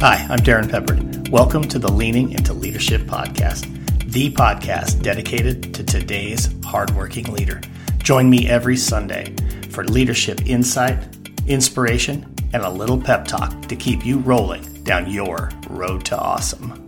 [0.00, 1.28] Hi, I'm Darrin Peppard.
[1.28, 3.66] Welcome to the Leaning into Leadership podcast,
[4.10, 7.60] the podcast dedicated to today's hardworking leader.
[7.98, 9.34] Join me every Sunday
[9.68, 10.96] for leadership insight,
[11.46, 16.82] inspiration, and a little pep talk to keep you rolling down your road to awesome.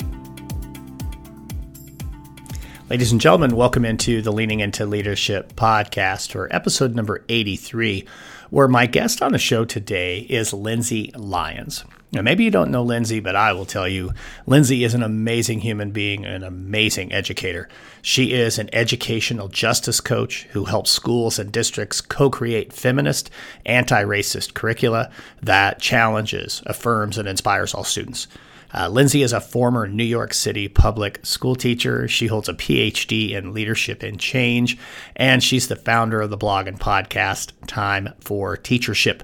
[2.88, 8.08] Ladies and gentlemen, welcome into the Leaning into Leadership podcast for episode number 83,
[8.48, 11.84] where my guest on the show today is Lindsay Lyons.
[12.12, 14.12] Now, maybe you don't know Lindsay, but I will tell you,
[14.46, 17.70] Lindsay is an amazing human being, an amazing educator.
[18.02, 23.30] She is an educational justice coach who helps schools and districts co create feminist,
[23.64, 28.28] anti racist curricula that challenges, affirms, and inspires all students.
[28.74, 32.08] Uh, Lindsay is a former New York City public school teacher.
[32.08, 34.76] She holds a PhD in leadership and change,
[35.16, 39.22] and she's the founder of the blog and podcast Time for Teachership.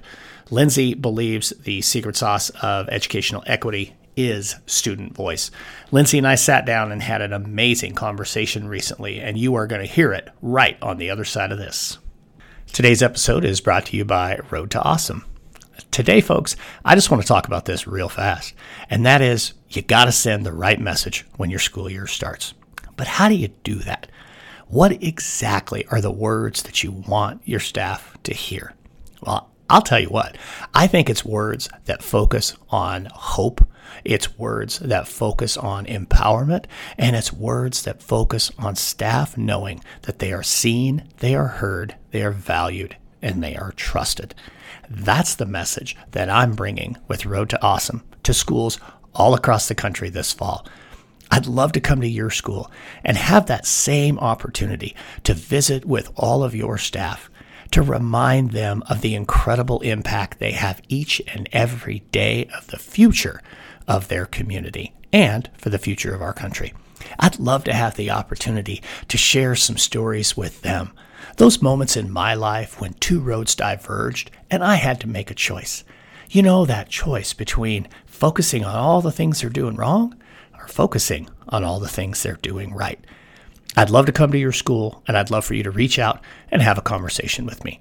[0.51, 5.51] Lindsay believes the secret sauce of educational equity is student voice.
[5.91, 9.81] Lindsay and I sat down and had an amazing conversation recently, and you are going
[9.81, 11.99] to hear it right on the other side of this.
[12.73, 15.23] Today's episode is brought to you by Road to Awesome.
[15.91, 18.53] Today, folks, I just want to talk about this real fast,
[18.89, 22.53] and that is you got to send the right message when your school year starts.
[22.95, 24.07] But how do you do that?
[24.67, 28.73] What exactly are the words that you want your staff to hear?
[29.21, 30.35] Well, I'll tell you what,
[30.73, 33.65] I think it's words that focus on hope.
[34.03, 36.65] It's words that focus on empowerment.
[36.97, 41.95] And it's words that focus on staff knowing that they are seen, they are heard,
[42.11, 44.33] they are valued, and they are trusted.
[44.89, 48.79] That's the message that I'm bringing with Road to Awesome to schools
[49.13, 50.65] all across the country this fall.
[51.31, 52.71] I'd love to come to your school
[53.03, 57.29] and have that same opportunity to visit with all of your staff
[57.71, 62.77] to remind them of the incredible impact they have each and every day of the
[62.77, 63.41] future
[63.87, 66.73] of their community and for the future of our country.
[67.19, 70.91] I'd love to have the opportunity to share some stories with them.
[71.37, 75.35] Those moments in my life when two roads diverged and I had to make a
[75.35, 75.83] choice.
[76.29, 80.15] You know, that choice between focusing on all the things they're doing wrong
[80.59, 82.99] or focusing on all the things they're doing right.
[83.79, 86.19] I'd love to come to your school and I'd love for you to reach out
[86.51, 87.79] and have a conversation with me.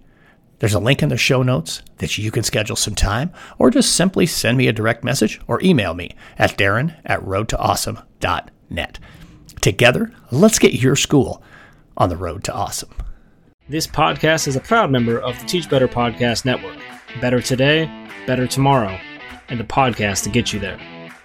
[0.61, 3.97] There's a link in the show notes that you can schedule some time or just
[3.97, 8.99] simply send me a direct message or email me at darrin at roadtoawesome.net.
[9.61, 11.43] Together, let's get your school
[11.97, 12.95] on the road to awesome.
[13.69, 16.79] This podcast is a proud member of the Teach Better Podcast Network.
[17.21, 17.91] Better today,
[18.25, 18.97] better tomorrow,
[19.49, 20.79] and the podcast to get you there.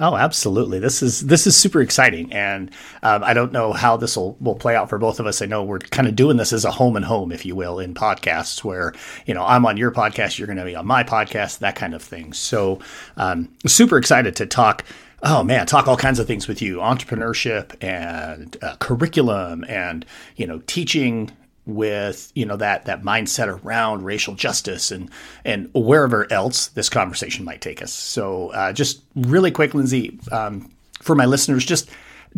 [0.00, 0.78] Oh, absolutely.
[0.78, 2.70] This is this is super exciting, and
[3.02, 5.42] um, I don't know how this will will play out for both of us.
[5.42, 7.80] I know we're kind of doing this as a home and home, if you will,
[7.80, 8.94] in podcasts where
[9.26, 11.94] you know I'm on your podcast, you're going to be on my podcast, that kind
[11.94, 12.32] of thing.
[12.32, 12.78] So,
[13.16, 14.84] um, super excited to talk.
[15.24, 20.46] Oh man, talk all kinds of things with you: entrepreneurship and uh, curriculum, and you
[20.46, 21.32] know, teaching
[21.68, 25.10] with you know that that mindset around racial justice and
[25.44, 27.92] and wherever else this conversation might take us.
[27.92, 30.70] So uh, just really quick, Lindsay, um,
[31.00, 31.90] for my listeners, just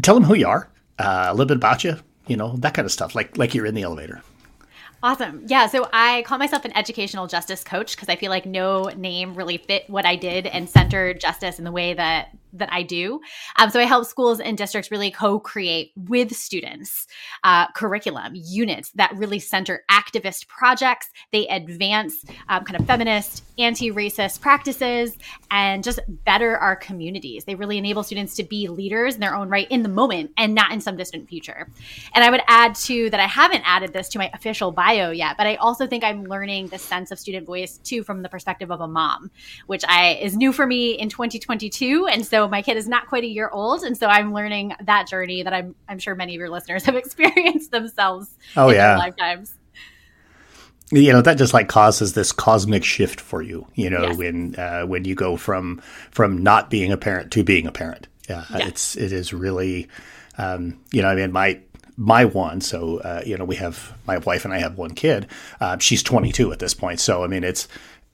[0.02, 0.68] tell them who you are,
[0.98, 1.96] uh, a little bit about you,
[2.26, 4.20] you know that kind of stuff, like like you're in the elevator.
[5.02, 5.44] Awesome.
[5.46, 5.66] Yeah.
[5.66, 9.56] So I call myself an educational justice coach because I feel like no name really
[9.56, 13.20] fit what I did and center justice in the way that that I do.
[13.56, 17.06] Um, so I help schools and districts really co-create with students
[17.44, 21.08] uh, curriculum units that really center activist projects.
[21.32, 25.16] They advance um, kind of feminist, anti-racist practices,
[25.50, 27.44] and just better our communities.
[27.44, 30.54] They really enable students to be leaders in their own right in the moment and
[30.54, 31.68] not in some distant future.
[32.14, 35.36] And I would add to that I haven't added this to my official bio yet,
[35.36, 38.70] but I also think I'm learning the sense of student voice too from the perspective
[38.70, 39.30] of a mom,
[39.66, 43.24] which I is new for me in 2022, and so my kid is not quite
[43.24, 46.38] a year old, and so I'm learning that journey that I'm I'm sure many of
[46.38, 48.30] your listeners have experienced themselves.
[48.56, 49.54] Oh yeah, lifetimes.
[50.92, 53.66] You know that just like causes this cosmic shift for you.
[53.74, 54.16] You know yes.
[54.16, 58.08] when uh, when you go from from not being a parent to being a parent.
[58.28, 58.68] Yeah, yes.
[58.68, 59.88] it's it is really.
[60.38, 61.60] Um, you know, I mean, my
[61.96, 62.60] my one.
[62.60, 65.28] So uh, you know, we have my wife and I have one kid.
[65.60, 66.98] Uh, she's 22 at this point.
[66.98, 67.68] So I mean, it's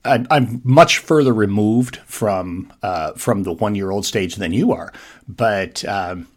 [0.07, 4.71] I'm, I'm much further removed from uh, from the one year old stage than you
[4.71, 4.91] are,
[5.27, 6.27] but um,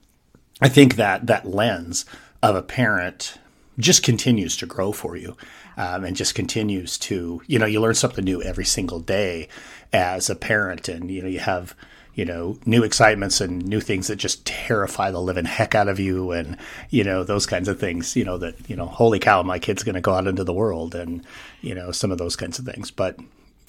[0.60, 2.04] I think that that lens
[2.42, 3.38] of a parent
[3.78, 5.36] just continues to grow for you.
[5.76, 9.48] um, and just continues to, you know, you learn something new every single day
[9.92, 11.74] as a parent, and you know, you have
[12.12, 16.00] you know, new excitements and new things that just terrify the living heck out of
[16.00, 16.56] you and,
[16.90, 19.84] you know, those kinds of things, you know, that, you know, holy cow, my kid's
[19.84, 21.24] going to go out into the world and,
[21.62, 22.90] you know, some of those kinds of things.
[22.90, 23.16] But,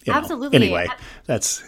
[0.05, 0.55] you know, Absolutely.
[0.55, 0.87] anyway,
[1.25, 1.63] that's.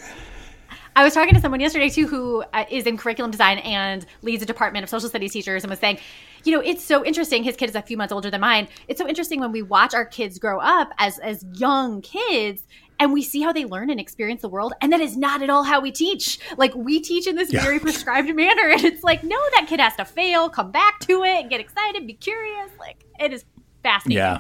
[0.96, 4.46] I was talking to someone yesterday too who uh, in curriculum design and leads a
[4.46, 5.98] department of social studies teachers and was saying,
[6.44, 7.44] you know, it's so interesting.
[7.44, 8.68] His kid is a few months older than mine.
[8.88, 12.68] It's so interesting when we watch our kids grow up as as young kids
[13.00, 15.50] and we see how they learn and experience the world and that is not at
[15.50, 17.64] all how we teach like we teach in this yeah.
[17.64, 21.24] very prescribed manner and it's like no that kid has to fail come back to
[21.24, 23.46] it and get excited be curious like it is
[23.82, 24.40] fascinating yeah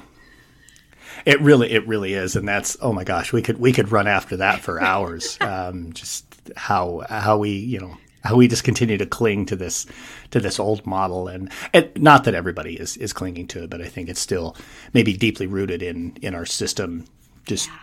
[1.25, 4.07] it really it really is and that's oh my gosh we could we could run
[4.07, 6.25] after that for hours um, just
[6.55, 9.85] how how we you know how we just continue to cling to this
[10.31, 13.81] to this old model and, and not that everybody is is clinging to it but
[13.81, 14.55] i think it's still
[14.93, 17.05] maybe deeply rooted in in our system
[17.45, 17.77] just yeah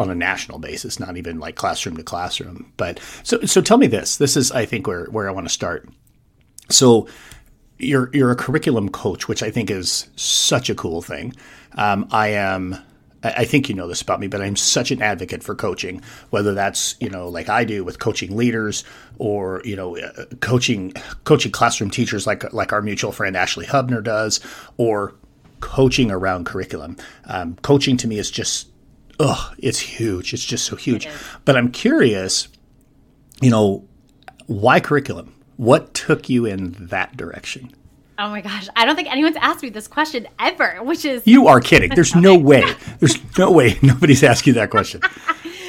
[0.00, 2.72] on a national basis, not even like classroom to classroom.
[2.78, 4.16] But so so tell me this.
[4.16, 5.88] This is I think where where I want to start.
[6.70, 7.06] So
[7.78, 11.34] you're you're a curriculum coach, which I think is such a cool thing.
[11.74, 12.76] Um, I am.
[13.22, 16.00] I think you know this about me, but I'm such an advocate for coaching,
[16.30, 18.82] whether that's you know like I do with coaching leaders,
[19.18, 20.94] or you know uh, coaching
[21.24, 24.40] coaching classroom teachers like like our mutual friend Ashley Hubner does,
[24.78, 25.14] or
[25.60, 26.96] coaching around curriculum.
[27.26, 28.68] Um, coaching to me is just
[29.20, 30.32] oh, it's huge.
[30.32, 31.06] It's just so huge.
[31.44, 32.48] But I'm curious,
[33.40, 33.86] you know,
[34.46, 35.34] why curriculum?
[35.56, 37.70] What took you in that direction?
[38.20, 41.48] Oh my gosh, I don't think anyone's asked me this question ever, which is You
[41.48, 41.88] are kidding.
[41.94, 42.62] There's no way.
[42.98, 45.00] There's no way nobody's asked you that question.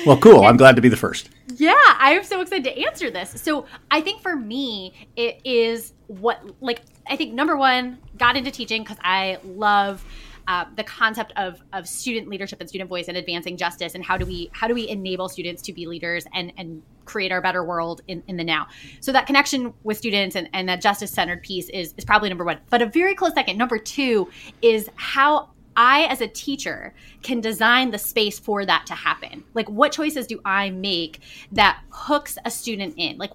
[0.06, 0.44] Well, cool.
[0.44, 1.30] I'm glad to be the first.
[1.56, 3.42] Yeah, I'm so excited to answer this.
[3.42, 8.52] So, I think for me, it is what like I think number 1 got into
[8.52, 10.04] teaching cuz I love
[10.52, 14.18] uh, the concept of of student leadership and student voice and advancing justice and how
[14.18, 17.64] do we how do we enable students to be leaders and and create our better
[17.64, 18.68] world in, in the now
[19.00, 22.44] so that connection with students and, and that justice centered piece is is probably number
[22.44, 24.30] one but a very close second number two
[24.62, 26.94] is how I, as a teacher,
[27.24, 29.46] can design the space for that to happen.
[29.54, 31.22] Like, what choices do I make
[31.54, 33.18] that hooks a student in?
[33.18, 33.32] Like,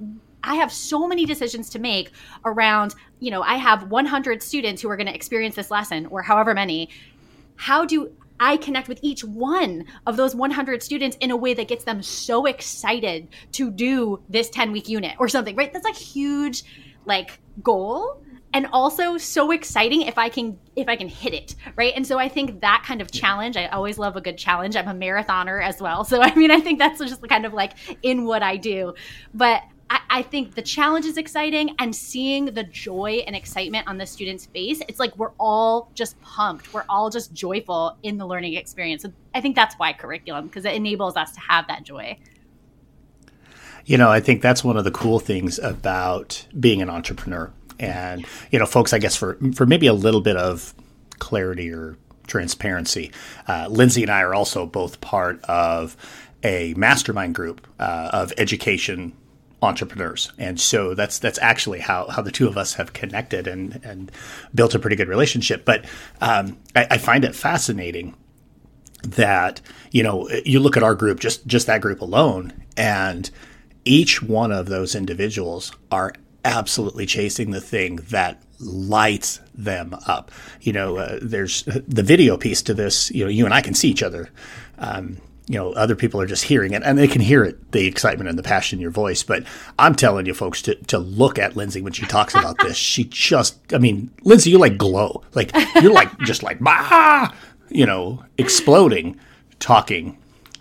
[0.46, 2.12] I have so many decisions to make
[2.44, 6.22] around, you know, I have 100 students who are going to experience this lesson or
[6.22, 6.88] however many.
[7.56, 11.68] How do I connect with each one of those 100 students in a way that
[11.68, 15.72] gets them so excited to do this 10 week unit or something, right?
[15.72, 16.62] That's a huge
[17.06, 18.22] like goal
[18.52, 21.92] and also so exciting if I can if I can hit it, right?
[21.94, 24.76] And so I think that kind of challenge, I always love a good challenge.
[24.76, 26.04] I'm a marathoner as well.
[26.04, 27.72] So I mean, I think that's just kind of like
[28.02, 28.94] in what I do.
[29.34, 29.62] But
[30.10, 34.46] I, think the challenge is exciting and seeing the joy and excitement on the student's
[34.46, 36.72] face, it's like we're all just pumped.
[36.72, 39.02] We're all just joyful in the learning experience.
[39.02, 42.18] So I think that's why curriculum, because it enables us to have that joy.
[43.84, 47.52] You know, I think that's one of the cool things about being an entrepreneur.
[47.78, 50.74] And, you know, folks, I guess for, for maybe a little bit of
[51.18, 53.12] clarity or transparency,
[53.46, 55.96] uh, Lindsay and I are also both part of
[56.42, 59.12] a mastermind group uh, of education
[59.62, 60.32] entrepreneurs.
[60.38, 64.12] And so that's that's actually how, how the two of us have connected and, and
[64.54, 65.64] built a pretty good relationship.
[65.64, 65.84] But
[66.20, 68.14] um, I, I, find it fascinating
[69.02, 69.60] that
[69.90, 73.30] you know you look at our group, just just that group alone, and
[73.84, 76.12] each one of those individuals are
[76.44, 80.30] absolutely chasing the thing that lights them up.
[80.60, 83.10] You know, uh, there's the video piece to this.
[83.10, 84.28] You know, you and I can see each other.
[84.78, 87.86] Um, you know other people are just hearing it and they can hear it the
[87.86, 89.22] excitement and the passion in your voice.
[89.22, 89.44] But
[89.78, 93.04] i'm telling you folks to, to look at lindsay when she talks about this she
[93.04, 95.22] just i mean lindsay you like glow.
[95.34, 97.32] Like you're like just like bah,
[97.68, 99.18] you know exploding
[99.58, 100.18] talking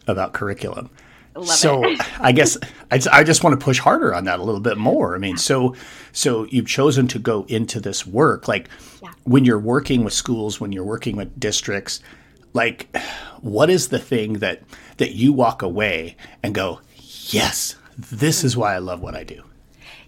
[0.07, 0.89] about curriculum.
[1.35, 1.83] Love so
[2.19, 2.57] I guess
[2.91, 5.15] I, I just want to push harder on that a little bit more.
[5.15, 5.75] I mean, so
[6.13, 8.69] so you've chosen to go into this work, like
[9.03, 9.11] yeah.
[9.23, 11.99] when you're working with schools, when you're working with districts,
[12.55, 12.95] like
[13.41, 14.63] what is the thing that
[14.97, 19.43] that you walk away and go yes this is why i love what i do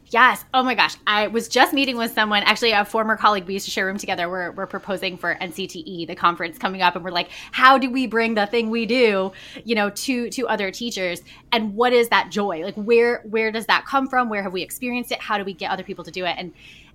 [0.10, 0.46] Yes.
[0.54, 0.96] Oh my gosh.
[1.06, 3.46] I was just meeting with someone, actually a former colleague.
[3.46, 4.30] We used to share room together.
[4.30, 6.96] We're, we're proposing for NCTE, the conference coming up.
[6.96, 9.34] And we're like, how do we bring the thing we do,
[9.66, 11.22] you know, to, to other teachers?
[11.52, 12.62] And what is that joy?
[12.64, 14.30] Like where, where does that come from?
[14.30, 15.20] Where have we experienced it?
[15.20, 16.36] How do we get other people to do it?
[16.38, 16.54] And,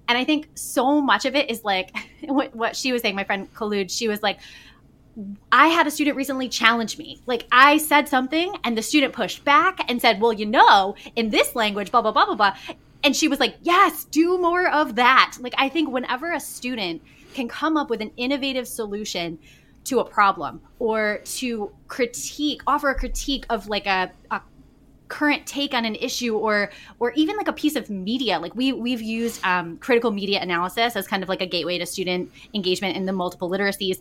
[0.09, 3.25] and I think so much of it is like what, what she was saying, my
[3.25, 4.39] friend Khalud, she was like,
[5.51, 7.21] I had a student recently challenge me.
[7.27, 11.31] Like I said something and the student pushed back and said, Well, you know, in
[11.31, 12.57] this language, blah, blah, blah, blah, blah.
[13.05, 15.37] And she was like, Yes, do more of that.
[15.41, 17.03] Like I think whenever a student
[17.35, 19.39] can come up with an innovative solution
[19.85, 24.41] to a problem or to critique offer a critique of like a, a
[25.09, 28.73] current take on an issue or or even like a piece of media like we
[28.73, 32.97] we've used um, critical media analysis as kind of like a gateway to student engagement
[32.97, 33.99] in the multiple literacies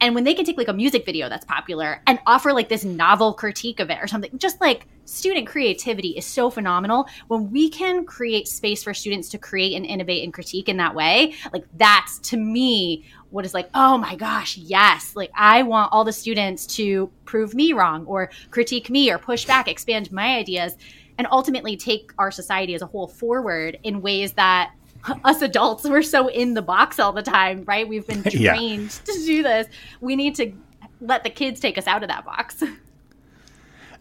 [0.00, 2.84] and when they can take like a music video that's popular and offer like this
[2.84, 7.06] novel critique of it or something, just like student creativity is so phenomenal.
[7.28, 10.94] When we can create space for students to create and innovate and critique in that
[10.94, 15.14] way, like that's to me what is like, oh my gosh, yes.
[15.14, 19.44] Like I want all the students to prove me wrong or critique me or push
[19.44, 20.76] back, expand my ideas,
[21.18, 24.72] and ultimately take our society as a whole forward in ways that
[25.24, 27.88] us adults we're so in the box all the time right?
[27.88, 29.14] We've been trained yeah.
[29.14, 29.66] to do this.
[30.00, 30.52] We need to
[31.00, 32.62] let the kids take us out of that box.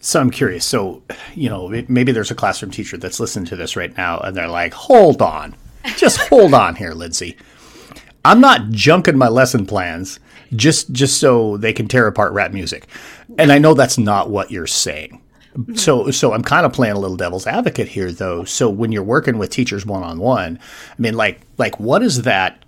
[0.01, 0.65] So i'm curious.
[0.65, 1.03] So
[1.35, 4.47] you know maybe there's a classroom teacher that's listening to this right now and they're
[4.47, 5.55] like hold on.
[5.97, 7.37] Just hold on here lindsay.
[8.25, 10.19] I'm not junking my lesson plans
[10.55, 12.87] just just so they can tear apart rap music.
[13.37, 15.21] And i know that's not what you're saying
[15.75, 18.43] so, so I'm kind of playing a little devil's advocate here, though.
[18.43, 20.59] So, when you're working with teachers one on one,
[20.91, 22.63] I mean, like, like, what is that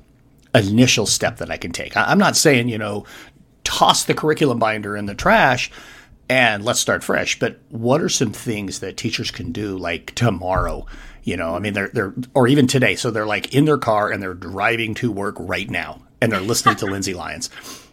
[0.55, 1.95] initial step that I can take?
[1.95, 3.05] I'm not saying, you know,
[3.63, 5.71] toss the curriculum binder in the trash
[6.31, 7.37] and let's start fresh.
[7.37, 10.85] But what are some things that teachers can do, like tomorrow?
[11.23, 12.95] You know, I mean, they're they're or even today.
[12.95, 16.39] So they're like in their car and they're driving to work right now, and they're
[16.39, 17.49] listening to Lindsay Lyons.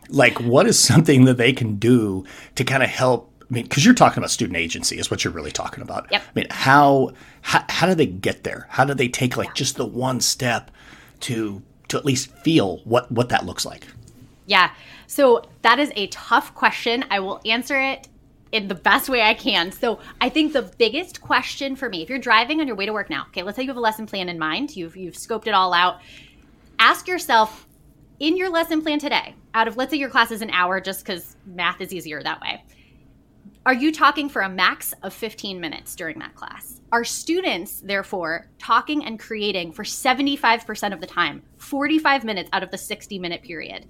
[0.09, 3.85] Like, what is something that they can do to kind of help I mean, because
[3.85, 6.07] you're talking about student agency is what you're really talking about.
[6.11, 6.23] Yep.
[6.23, 8.67] I mean, how, how how do they get there?
[8.69, 10.71] How do they take like just the one step
[11.21, 13.87] to to at least feel what what that looks like?
[14.47, 14.71] Yeah.
[15.07, 17.05] So that is a tough question.
[17.11, 18.09] I will answer it
[18.52, 19.73] in the best way I can.
[19.73, 22.93] So I think the biggest question for me, if you're driving on your way to
[22.93, 25.47] work now, okay, let's say you have a lesson plan in mind, you've you've scoped
[25.47, 26.00] it all out.
[26.78, 27.67] Ask yourself
[28.21, 31.02] in your lesson plan today, out of let's say your class is an hour just
[31.02, 32.62] because math is easier that way
[33.67, 36.81] are you talking for a max of 15 minutes during that class?
[36.91, 42.71] Are students, therefore, talking and creating for 75% of the time, 45 minutes out of
[42.71, 43.87] the 60 minute period?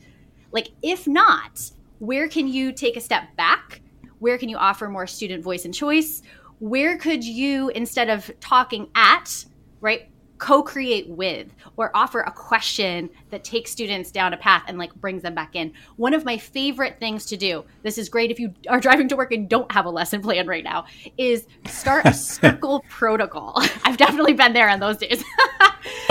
[0.50, 3.80] Like, if not, where can you take a step back?
[4.18, 6.22] Where can you offer more student voice and choice?
[6.58, 9.44] Where could you, instead of talking at,
[9.80, 14.94] right, co-create with or offer a question that takes students down a path and like
[14.96, 15.72] brings them back in.
[15.96, 19.16] One of my favorite things to do this is great if you are driving to
[19.16, 23.54] work and don't have a lesson plan right now is start a circle protocol.
[23.84, 25.22] I've definitely been there on those days.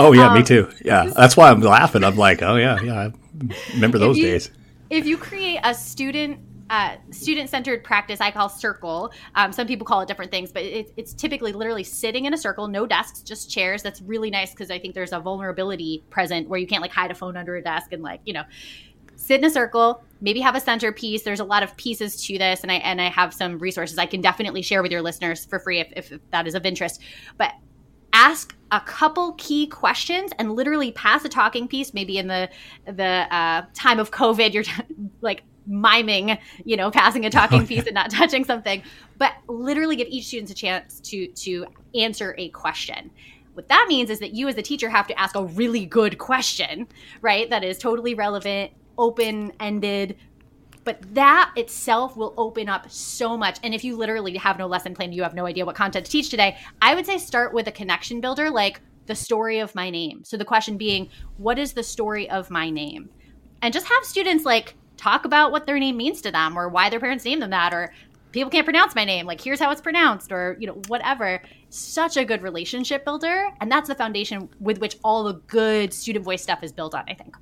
[0.00, 0.70] Oh yeah um, me too.
[0.84, 2.02] Yeah that's why i'm laughing.
[2.02, 3.12] I'm like oh yeah yeah i
[3.74, 4.50] remember those you, days.
[4.90, 9.12] if you create a student uh, student centered practice I call circle.
[9.34, 12.36] Um, some people call it different things, but it, it's typically literally sitting in a
[12.38, 13.82] circle, no desks, just chairs.
[13.82, 17.10] That's really nice because I think there's a vulnerability present where you can't like hide
[17.10, 18.44] a phone under a desk and like, you know,
[19.16, 21.22] sit in a circle, maybe have a centerpiece.
[21.22, 24.06] There's a lot of pieces to this, and I and I have some resources I
[24.06, 27.02] can definitely share with your listeners for free if, if that is of interest.
[27.36, 27.52] But
[28.12, 32.48] ask a couple key questions and literally pass a talking piece maybe in the
[32.86, 34.64] the uh, time of covid you're
[35.20, 38.82] like miming, you know, passing a talking oh, piece and not touching something,
[39.18, 43.10] but literally give each student a chance to to answer a question.
[43.54, 46.18] What that means is that you as a teacher have to ask a really good
[46.18, 46.86] question,
[47.22, 47.50] right?
[47.50, 50.16] That is totally relevant, open-ended,
[50.84, 53.58] but that itself will open up so much.
[53.64, 56.10] And if you literally have no lesson plan, you have no idea what content to
[56.10, 59.90] teach today, I would say start with a connection builder like the story of my
[59.90, 60.22] name.
[60.24, 63.10] So the question being, what is the story of my name?
[63.60, 66.90] And just have students like talk about what their name means to them or why
[66.90, 67.92] their parents named them that or
[68.32, 71.40] people can't pronounce my name like here's how it's pronounced or you know whatever.
[71.70, 76.24] Such a good relationship builder and that's the foundation with which all the good student
[76.24, 77.36] voice stuff is built on i think.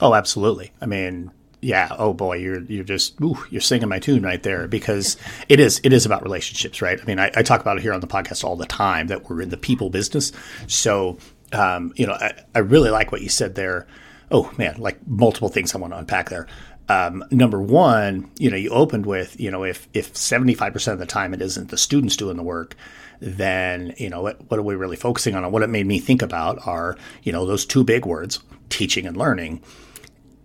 [0.00, 0.72] Oh absolutely.
[0.80, 1.30] I mean
[1.62, 5.16] yeah oh boy you're you're just ooh, you're singing my tune right there because
[5.48, 7.00] it is it is about relationships right?
[7.00, 9.28] I mean I, I, talk about it here on the podcast all the time that
[9.28, 10.32] we're in the people business.
[10.66, 11.18] So
[11.52, 13.86] um, you know I, I really like what you said there
[14.30, 16.46] oh man, like multiple things I want to unpack there.
[16.88, 20.94] Um, number one, you know, you opened with, you know, if if seventy five percent
[20.94, 22.76] of the time it isn't the students doing the work,
[23.20, 25.42] then you know what, what are we really focusing on?
[25.44, 29.06] And what it made me think about are, you know, those two big words, teaching
[29.06, 29.62] and learning.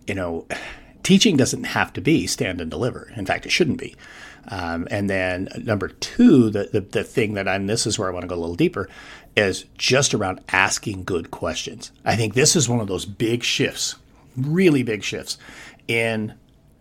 [0.06, 0.46] You know,
[1.04, 3.12] teaching doesn't have to be stand and deliver.
[3.16, 3.94] In fact, it shouldn't be.
[4.48, 8.12] Um, and then number two, the, the, the thing that I'm, this is where I
[8.12, 8.88] want to go a little deeper,
[9.36, 11.92] is just around asking good questions.
[12.04, 13.96] I think this is one of those big shifts,
[14.36, 15.38] really big shifts
[15.88, 16.34] in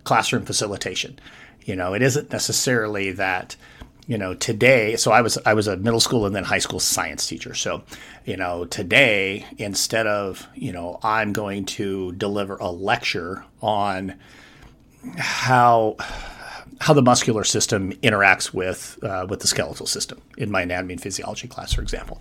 [0.03, 1.19] classroom facilitation.
[1.63, 3.55] You know, it isn't necessarily that,
[4.07, 6.79] you know, today, so I was I was a middle school and then high school
[6.79, 7.53] science teacher.
[7.53, 7.83] So,
[8.25, 14.15] you know, today instead of, you know, I'm going to deliver a lecture on
[15.17, 15.95] how
[16.81, 21.01] how the muscular system interacts with uh, with the skeletal system in my anatomy and
[21.01, 22.19] physiology class, for example.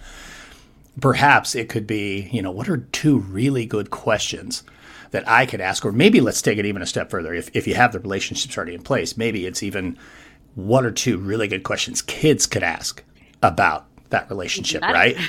[1.00, 4.62] Perhaps it could be, you know, what are two really good questions
[5.12, 7.32] that I could ask, or maybe let's take it even a step further.
[7.32, 9.96] If if you have the relationships already in place, maybe it's even
[10.56, 13.02] one or two really good questions kids could ask
[13.42, 15.16] about that relationship, right?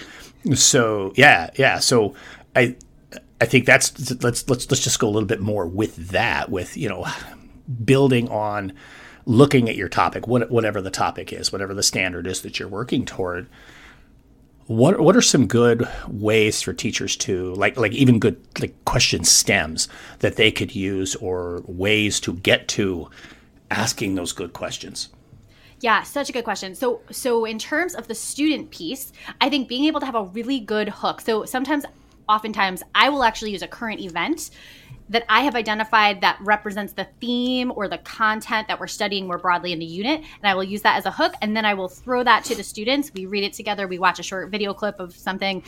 [0.55, 1.77] So yeah, yeah.
[1.77, 2.15] So
[2.55, 2.75] I
[3.39, 6.75] I think that's let's let's let's just go a little bit more with that, with
[6.75, 7.05] you know,
[7.85, 8.73] building on
[9.25, 12.67] looking at your topic, what, whatever the topic is, whatever the standard is that you're
[12.67, 13.47] working toward.
[14.67, 19.25] What what are some good ways for teachers to like like even good like question
[19.25, 23.09] stems that they could use or ways to get to
[23.69, 25.09] asking those good questions?
[25.81, 26.75] Yeah, such a good question.
[26.75, 29.11] So so in terms of the student piece,
[29.41, 31.19] I think being able to have a really good hook.
[31.21, 31.83] So sometimes
[32.29, 34.51] oftentimes I will actually use a current event
[35.11, 39.37] that I have identified that represents the theme or the content that we're studying more
[39.37, 40.21] broadly in the unit.
[40.21, 41.33] And I will use that as a hook.
[41.41, 43.11] And then I will throw that to the students.
[43.13, 45.63] We read it together, we watch a short video clip of something.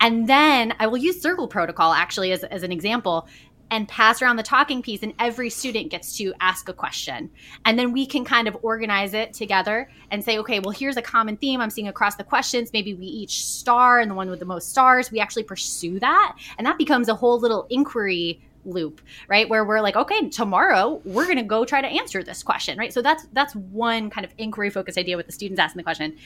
[0.00, 3.28] And then I will use circle protocol actually as, as an example
[3.70, 7.30] and pass around the talking piece and every student gets to ask a question
[7.64, 11.02] and then we can kind of organize it together and say okay well here's a
[11.02, 14.40] common theme i'm seeing across the questions maybe we each star and the one with
[14.40, 19.00] the most stars we actually pursue that and that becomes a whole little inquiry loop
[19.28, 22.78] right where we're like okay tomorrow we're going to go try to answer this question
[22.78, 25.84] right so that's that's one kind of inquiry focused idea with the students asking the
[25.84, 26.16] question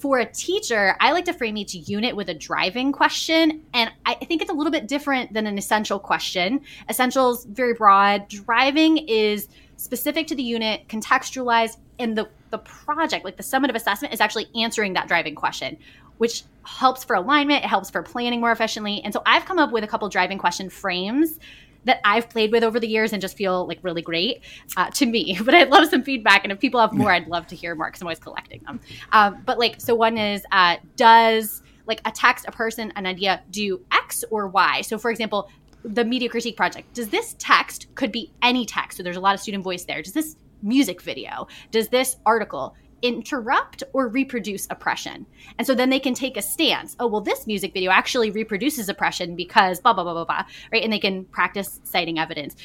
[0.00, 3.60] for a teacher, I like to frame each unit with a driving question.
[3.74, 6.62] And I think it's a little bit different than an essential question.
[6.88, 8.26] Essentials, very broad.
[8.28, 14.14] Driving is specific to the unit, contextualized, and the, the project, like the summative assessment,
[14.14, 15.76] is actually answering that driving question,
[16.16, 19.02] which helps for alignment, it helps for planning more efficiently.
[19.04, 21.38] And so I've come up with a couple driving question frames
[21.84, 24.42] that I've played with over the years and just feel like really great
[24.76, 25.38] uh, to me.
[25.50, 27.88] But I'd love some feedback, and if people have more, I'd love to hear more
[27.88, 28.80] because I'm always collecting them.
[29.12, 33.42] Um, but like, so one is uh, does like a text, a person, an idea
[33.50, 34.82] do X or Y?
[34.82, 35.48] So for example,
[35.82, 39.34] the media critique project does this text could be any text so there's a lot
[39.34, 45.26] of student voice there does this music video does this article interrupt or reproduce oppression.
[45.58, 46.96] And so then they can take a stance.
[47.00, 50.82] Oh, well, this music video actually reproduces oppression because blah, blah, blah, blah, blah, right?
[50.82, 52.56] And they can practice citing evidence.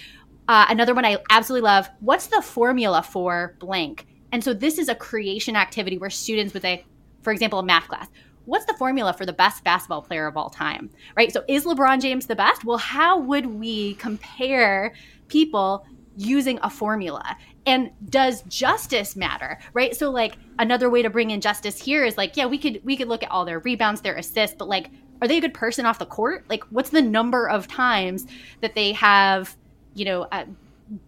[0.48, 4.08] Uh, another one I absolutely love what's the formula for blank?
[4.32, 6.86] And so this is a creation activity where students would say,
[7.22, 8.08] for example, a math class,
[8.46, 11.32] what's the formula for the best basketball player of all time, right?
[11.32, 12.64] So is LeBron James the best?
[12.64, 14.94] Well, how would we compare
[15.28, 17.38] people using a formula?
[17.66, 19.96] And does justice matter right?
[19.96, 22.96] So like another way to bring in justice here is like yeah we could we
[22.96, 24.90] could look at all their rebounds their assists but like
[25.22, 26.46] are they a good person off the court?
[26.50, 28.28] Like what's the number of times
[28.62, 29.56] that they have
[29.94, 30.46] you know uh,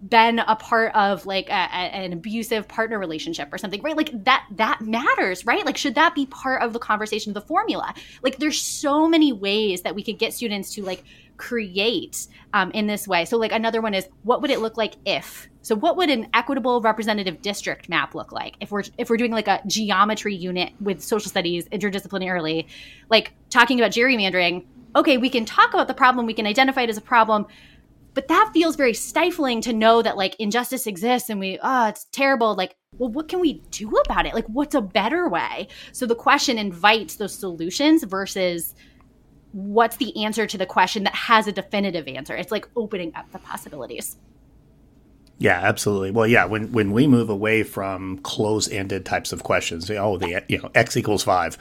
[0.09, 3.95] been a part of like a, a, an abusive partner relationship or something right?
[3.95, 5.65] Like that that matters right?
[5.65, 7.93] Like should that be part of the conversation of the formula?
[8.23, 11.03] Like there's so many ways that we could get students to like
[11.37, 13.25] create um, in this way.
[13.25, 15.47] So like another one is what would it look like if?
[15.61, 18.55] So what would an equitable representative district map look like?
[18.59, 22.67] If we're if we're doing like a geometry unit with social studies interdisciplinarily,
[23.09, 24.65] like talking about gerrymandering?
[24.95, 27.45] Okay, we can talk about the problem, we can identify it as a problem,
[28.13, 32.05] but that feels very stifling to know that like injustice exists and we oh it's
[32.05, 32.55] terrible.
[32.55, 34.33] Like well what can we do about it?
[34.33, 35.67] Like what's a better way?
[35.91, 38.73] So the question invites those solutions versus
[39.51, 43.31] what's the answer to the question that has a definitive answer it's like opening up
[43.31, 44.17] the possibilities
[45.39, 46.09] yeah, absolutely.
[46.09, 50.57] Well, yeah, when when we move away from close-ended types of questions, oh, the you
[50.57, 51.57] know x equals five.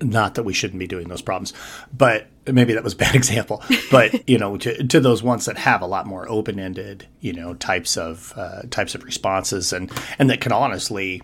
[0.00, 1.52] Not that we shouldn't be doing those problems,
[1.96, 3.62] but maybe that was a bad example.
[3.92, 7.54] But you know, to, to those ones that have a lot more open-ended, you know,
[7.54, 11.22] types of uh, types of responses, and and that can honestly,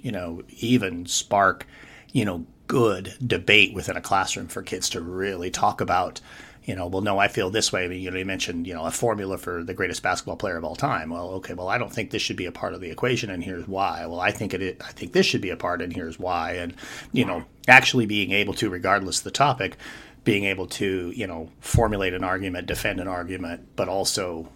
[0.00, 1.66] you know, even spark,
[2.12, 6.20] you know, good debate within a classroom for kids to really talk about
[6.68, 7.86] you know, well, no, I feel this way.
[7.86, 10.58] I mean, you know, you mentioned, you know, a formula for the greatest basketball player
[10.58, 11.08] of all time.
[11.08, 13.42] Well, okay, well, I don't think this should be a part of the equation, and
[13.42, 14.04] here's why.
[14.04, 16.52] Well, I think it, I think this should be a part, and here's why.
[16.52, 16.74] And
[17.10, 19.78] you know, actually being able to, regardless of the topic,
[20.24, 24.50] being able to, you know, formulate an argument, defend an argument, but also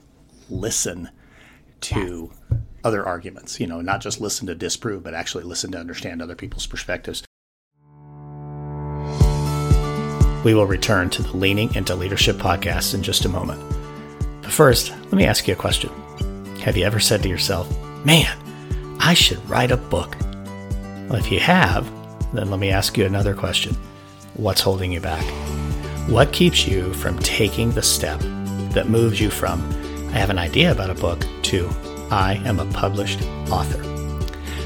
[0.51, 1.09] listen
[1.81, 2.31] to
[2.85, 3.59] other arguments.
[3.59, 7.23] You know, not just listen to disprove, but actually listen to understand other people's perspectives.
[10.45, 13.63] We will return to the Leaning into Leadership podcast in just a moment.
[14.43, 15.91] But first, let me ask you a question.
[16.61, 17.69] Have you ever said to yourself,
[18.05, 18.37] man,
[18.99, 20.17] I should write a book?
[21.09, 21.89] Well, if you have,
[22.33, 23.77] then let me ask you another question
[24.35, 25.25] What's holding you back?
[26.09, 28.19] What keeps you from taking the step
[28.73, 29.61] that moves you from,
[30.09, 31.71] I have an idea about a book, to
[32.11, 33.83] I am a published author.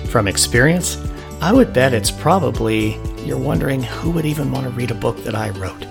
[0.08, 0.96] From experience,
[1.42, 5.22] I would bet it's probably you're wondering who would even want to read a book
[5.24, 5.86] that I wrote.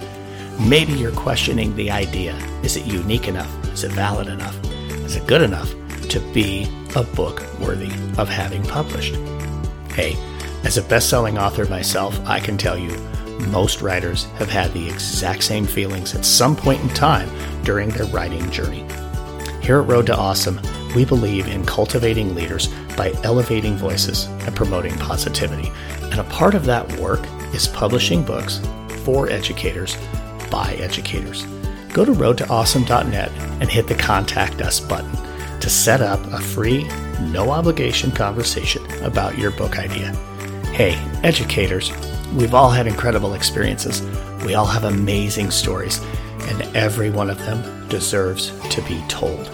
[0.59, 2.35] Maybe you're questioning the idea.
[2.63, 3.51] Is it unique enough?
[3.73, 4.57] Is it valid enough?
[5.05, 5.69] Is it good enough
[6.09, 9.15] to be a book worthy of having published?
[9.91, 10.15] Hey,
[10.63, 12.97] as a best selling author myself, I can tell you
[13.47, 17.29] most writers have had the exact same feelings at some point in time
[17.63, 18.85] during their writing journey.
[19.61, 20.59] Here at Road to Awesome,
[20.95, 25.71] we believe in cultivating leaders by elevating voices and promoting positivity.
[26.15, 28.61] And a part of that work is publishing books
[29.03, 29.97] for educators
[30.49, 31.43] by educators.
[31.91, 35.11] Go to roadtoawesome.net and hit the Contact Us button
[35.59, 36.87] to set up a free,
[37.19, 40.13] no obligation conversation about your book idea.
[40.71, 41.91] Hey, educators,
[42.31, 44.01] we've all had incredible experiences.
[44.45, 45.99] We all have amazing stories,
[46.43, 49.47] and every one of them deserves to be told.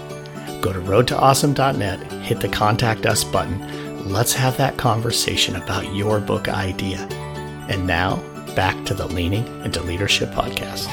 [0.62, 3.60] Go to roadtoawesome.net, hit the Contact Us button.
[4.06, 6.98] Let's have that conversation about your book idea.
[7.70, 8.16] And now,
[8.56, 10.90] back to the Leaning into Leadership podcast.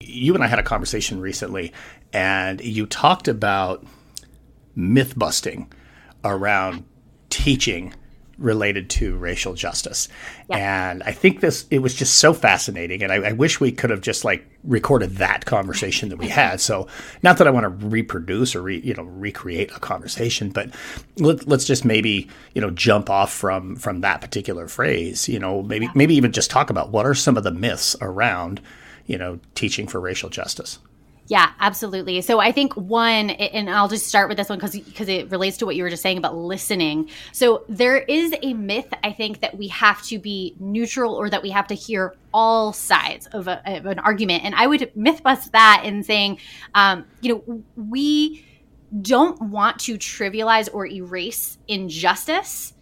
[0.00, 1.72] You and I had a conversation recently,
[2.12, 3.84] and you talked about
[4.74, 5.72] myth busting
[6.22, 6.84] around
[7.30, 7.94] teaching
[8.38, 10.08] related to racial justice.
[10.50, 10.90] Yeah.
[10.90, 13.90] And I think this it was just so fascinating and I, I, wish we could
[13.90, 16.60] have just like recorded that conversation that we had.
[16.60, 16.86] So
[17.22, 20.74] not that I want to reproduce or re, you know recreate a conversation, but
[21.16, 25.62] let, us just maybe, you know, jump off from from that particular phrase, you know,
[25.62, 25.92] maybe yeah.
[25.94, 28.60] maybe even just talk about what are some of the myths around,
[29.06, 30.78] you know, teaching for racial justice.
[31.28, 32.20] Yeah, absolutely.
[32.20, 35.56] So I think one, and I'll just start with this one because because it relates
[35.58, 37.10] to what you were just saying about listening.
[37.32, 41.42] So there is a myth I think that we have to be neutral or that
[41.42, 45.22] we have to hear all sides of, a, of an argument, and I would myth
[45.22, 46.38] bust that in saying,
[46.74, 48.44] um, you know, we
[49.02, 52.72] don't want to trivialize or erase injustice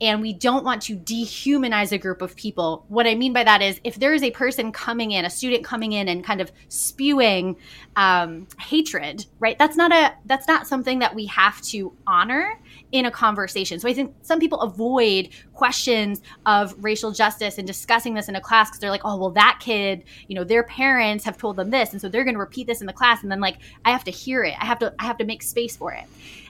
[0.00, 2.84] and we don't want to dehumanize a group of people.
[2.88, 5.62] What I mean by that is if there is a person coming in, a student
[5.62, 7.56] coming in and kind of spewing
[7.96, 9.58] um, hatred, right?
[9.58, 12.58] That's not a that's not something that we have to honor
[12.92, 13.78] in a conversation.
[13.78, 18.40] So I think some people avoid questions of racial justice and discussing this in a
[18.40, 21.70] class because they're like, oh, well, that kid, you know, their parents have told them
[21.70, 23.90] this, and so they're going to repeat this in the class, and then like I
[23.90, 26.04] have to hear it, I have to I have to make space for it,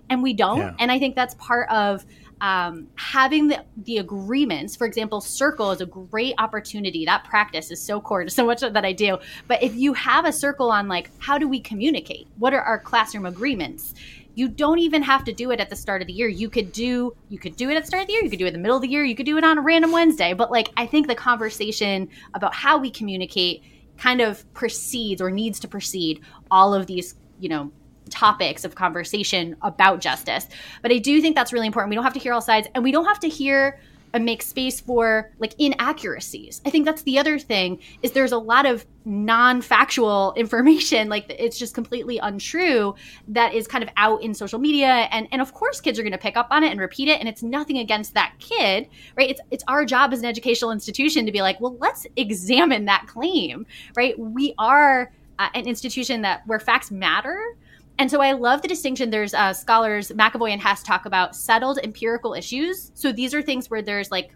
[0.09, 0.59] and we don't.
[0.59, 0.75] Yeah.
[0.79, 2.05] And I think that's part of
[2.41, 7.05] um, having the, the agreements, for example, circle is a great opportunity.
[7.05, 9.19] That practice is so core to so much that I do.
[9.47, 12.29] But if you have a circle on like, how do we communicate?
[12.39, 13.95] What are our classroom agreements?
[14.35, 16.29] You don't even have to do it at the start of the year.
[16.29, 18.25] You could do you could do it at the start of the year.
[18.25, 19.05] You could do it in the middle of the year.
[19.05, 20.33] You could do it on a random Wednesday.
[20.33, 23.63] But like, I think the conversation about how we communicate
[23.99, 27.71] kind of precedes or needs to precede all of these you know
[28.11, 30.47] topics of conversation about justice.
[30.83, 31.91] But I do think that's really important.
[31.91, 33.79] We don't have to hear all sides and we don't have to hear
[34.13, 36.61] and make space for like inaccuracies.
[36.67, 41.59] I think that's the other thing is there's a lot of non-factual information like it's
[41.59, 42.95] just completely untrue
[43.29, 46.13] that is kind of out in social media and and of course kids are going
[46.13, 49.31] to pick up on it and repeat it and it's nothing against that kid, right?
[49.31, 53.07] It's it's our job as an educational institution to be like, "Well, let's examine that
[53.07, 54.19] claim." Right?
[54.19, 57.57] We are uh, an institution that where facts matter
[58.01, 59.11] and so I love the distinction.
[59.11, 62.91] There's uh, scholars, McAvoy and Hess talk about settled empirical issues.
[62.95, 64.31] So these are things where there's like,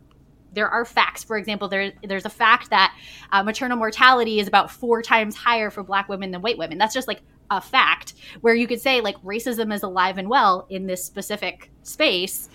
[0.53, 1.25] there are facts.
[1.25, 2.95] For example, there, there's a fact that
[3.33, 6.77] uh, maternal mortality is about four times higher for black women than white women.
[6.77, 10.67] That's just like a fact where you could say like racism is alive and well
[10.69, 12.51] in this specific space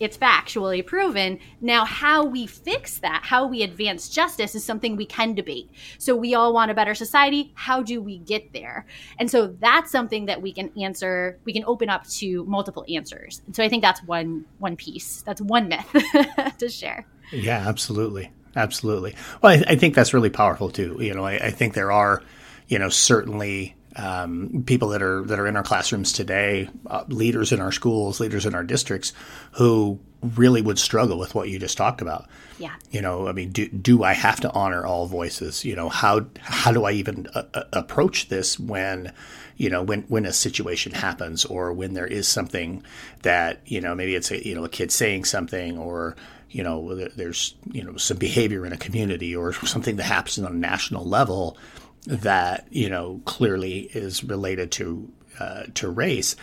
[0.00, 1.38] it's factually proven.
[1.60, 5.70] Now, how we fix that, how we advance justice is something we can debate.
[5.98, 7.52] So, we all want a better society.
[7.54, 8.86] How do we get there?
[9.18, 13.42] And so, that's something that we can answer, we can open up to multiple answers.
[13.46, 15.22] And so, I think that's one one piece.
[15.22, 15.86] That's one myth
[16.58, 17.06] to share.
[17.32, 18.30] Yeah, absolutely.
[18.54, 19.14] Absolutely.
[19.40, 20.98] Well, I, I, think that's really powerful too.
[21.00, 22.22] You know, I, I think there are,
[22.68, 27.52] you know, certainly um, people that are that are in our classrooms today, uh, leaders
[27.52, 29.12] in our schools, leaders in our districts,
[29.52, 32.28] who really would struggle with what you just talked about.
[32.58, 32.74] Yeah.
[32.90, 35.64] You know, I mean, do do I have to honor all voices?
[35.64, 39.12] You know, how how do I even uh, uh approach this when,
[39.56, 42.84] you know, when when a situation happens or when there is something
[43.22, 46.16] that you know maybe it's a you know a kid saying something or
[46.50, 50.52] you know there's you know some behavior in a community or something that happens on
[50.52, 51.56] a national level
[52.06, 56.36] that you know clearly is related to uh, to race.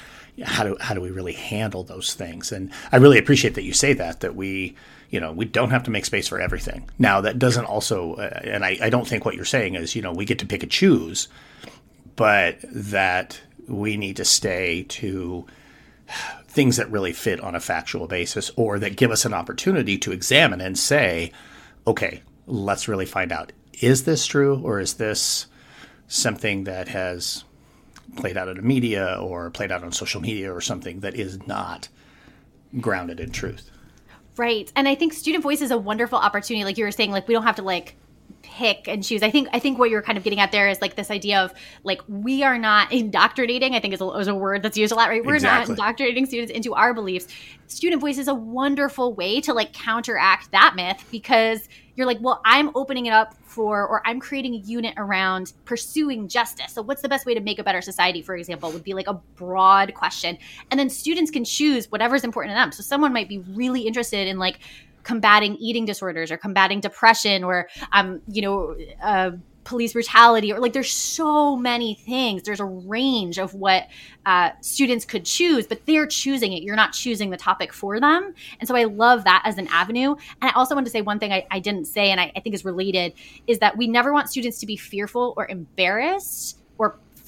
[0.44, 2.52] How do how do we really handle those things?
[2.52, 4.76] And I really appreciate that you say that that we
[5.10, 6.90] you know we don't have to make space for everything.
[6.98, 10.02] Now that doesn't also, uh, and I, I don't think what you're saying is you
[10.02, 11.28] know we get to pick and choose,
[12.16, 15.46] but that we need to stay to
[16.48, 20.12] things that really fit on a factual basis or that give us an opportunity to
[20.12, 21.32] examine and say,
[21.86, 25.46] okay, let's really find out is this true or is this
[26.10, 27.46] something that has
[28.18, 31.46] played out in the media or played out on social media or something that is
[31.48, 31.88] not
[32.82, 33.72] grounded in truth.
[34.36, 34.72] Right.
[34.76, 36.66] And I think student voice is a wonderful opportunity.
[36.66, 37.96] Like you were saying, like we don't have to like
[38.42, 39.24] pick and choose.
[39.24, 41.42] I think I think what you're kind of getting at there is like this idea
[41.42, 43.76] of like we are not indoctrinating.
[43.76, 45.24] I think is a, is a word that's used a lot, right?
[45.24, 45.76] We're exactly.
[45.76, 47.28] not indoctrinating students into our beliefs.
[47.68, 51.68] Student voice is a wonderful way to like counteract that myth because
[52.00, 56.30] you're like, well, I'm opening it up for, or I'm creating a unit around pursuing
[56.30, 56.72] justice.
[56.72, 59.08] So, what's the best way to make a better society, for example, would be like
[59.08, 60.38] a broad question.
[60.72, 62.72] And then students can choose whatever's important to them.
[62.72, 64.60] So, someone might be really interested in like
[65.04, 69.32] combating eating disorders or combating depression or um, you know uh,
[69.64, 72.44] police brutality or like there's so many things.
[72.44, 73.88] There's a range of what
[74.26, 76.64] uh, students could choose but they're choosing it.
[76.64, 78.34] You're not choosing the topic for them.
[78.60, 80.16] And so i love that as an avenue.
[80.42, 82.40] And i also want to say one thing i, I didn't say and I, I
[82.40, 83.14] think is related
[83.48, 86.59] is that we never want students to be fearful or embarrassed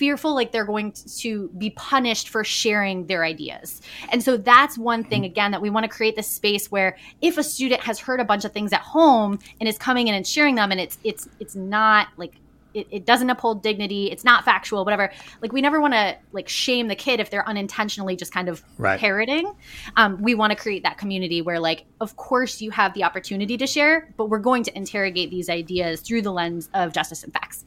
[0.02, 3.84] fearful like they're going to be punished for sharing their ideas.
[4.12, 7.38] And so that's one thing, again, that we want to create this space where if
[7.38, 10.26] a student has heard a bunch of things at home and is coming in and
[10.26, 12.34] sharing them and it's it's it's not like
[12.74, 15.12] it, it, doesn't uphold dignity it's not factual whatever
[15.42, 18.64] like we never want to like shame the kid if they're unintentionally just kind of
[18.78, 19.00] right.
[19.00, 19.54] parroting
[19.98, 23.58] um, we want to create that community where like of course you have the opportunity
[23.58, 27.34] to share but we're going to interrogate these ideas through the lens of justice and
[27.34, 27.66] facts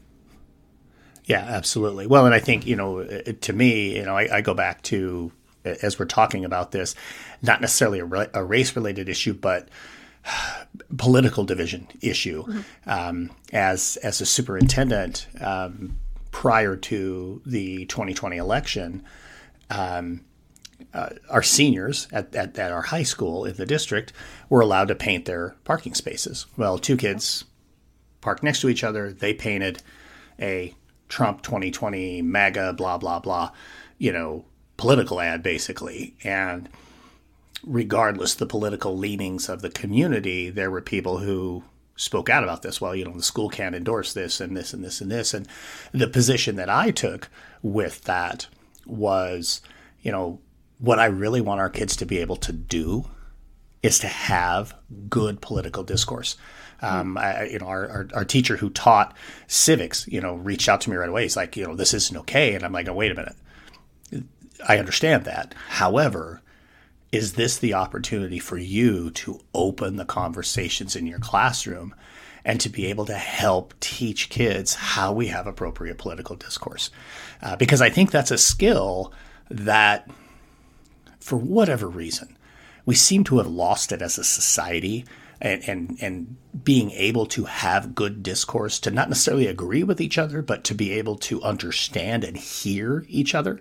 [1.25, 2.07] yeah, absolutely.
[2.07, 5.33] Well, and I think, you know, to me, you know, I, I go back to,
[5.65, 6.95] as we're talking about this,
[7.43, 9.69] not necessarily a, a race related issue, but
[10.97, 12.45] political division issue.
[12.45, 12.91] Mm-hmm.
[12.91, 15.97] Um, as, as a superintendent, um,
[16.31, 19.05] prior to the 2020 election,
[19.71, 20.25] um,
[20.93, 24.13] uh, our seniors at, at, at, our high school in the district
[24.51, 26.47] were allowed to paint their parking spaces.
[26.57, 27.45] Well, two kids
[28.21, 29.13] parked next to each other.
[29.13, 29.83] They painted
[30.39, 30.75] a
[31.15, 33.53] Trump 2020 MAGA blah blah blah,
[33.99, 34.45] you know,
[34.77, 36.17] political ad basically.
[36.25, 36.69] And
[37.63, 41.63] regardless the political leanings of the community, there were people who
[41.95, 42.81] spoke out about this.
[42.81, 45.33] Well, you know, the school can't endorse this and this and this and this.
[45.33, 45.47] And
[45.93, 47.29] the position that I took
[47.63, 48.49] with that
[48.85, 49.61] was,
[50.03, 50.41] you know,
[50.79, 53.05] what I really want our kids to be able to do
[53.85, 54.75] is to have
[55.09, 56.37] good political discourse.
[56.85, 59.17] Um, I, you know, our, our, our, teacher who taught
[59.47, 61.23] civics, you know, reached out to me right away.
[61.23, 62.55] He's like, you know, this isn't okay.
[62.55, 63.37] And I'm like, oh, wait a minute.
[64.69, 65.55] I understand that.
[65.69, 66.43] However,
[67.11, 71.95] is this the opportunity for you to open the conversations in your classroom
[72.45, 76.91] and to be able to help teach kids how we have appropriate political discourse?
[77.41, 79.13] Uh, because I think that's a skill
[79.49, 80.11] that,
[81.21, 82.37] for whatever reason,
[82.85, 85.05] we seem to have lost it as a society
[85.45, 90.17] and, and and being able to have good discourse to not necessarily agree with each
[90.17, 93.61] other but to be able to understand and hear each other.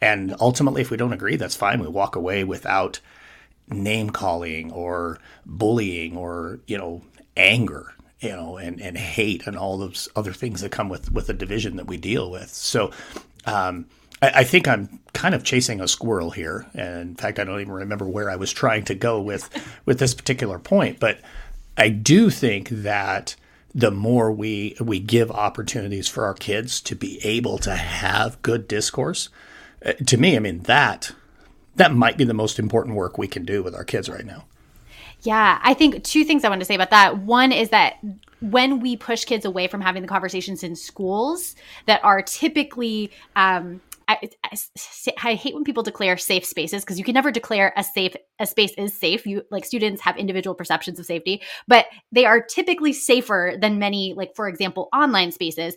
[0.00, 1.80] And ultimately if we don't agree that's fine.
[1.80, 3.00] We walk away without
[3.68, 7.02] name calling or bullying or you know
[7.36, 11.26] anger you know and and hate and all those other things that come with with
[11.26, 12.50] the division that we deal with.
[12.50, 12.90] So
[13.46, 13.86] um,
[14.22, 16.66] I, I think I'm kind of chasing a squirrel here.
[16.74, 19.50] And in fact, I don't even remember where I was trying to go with
[19.84, 21.00] with this particular point.
[21.00, 21.20] But
[21.76, 23.36] I do think that
[23.74, 28.66] the more we we give opportunities for our kids to be able to have good
[28.66, 29.28] discourse,
[29.84, 31.12] uh, to me, I mean that
[31.76, 34.44] that might be the most important work we can do with our kids right now.
[35.22, 37.18] Yeah, I think two things I want to say about that.
[37.18, 37.98] One is that
[38.40, 43.80] when we push kids away from having the conversations in schools that are typically um,
[44.08, 44.58] I, I,
[45.22, 48.46] I, hate when people declare safe spaces because you can never declare a safe a
[48.46, 49.26] space is safe.
[49.26, 54.14] You like students have individual perceptions of safety, but they are typically safer than many
[54.16, 55.76] like for example online spaces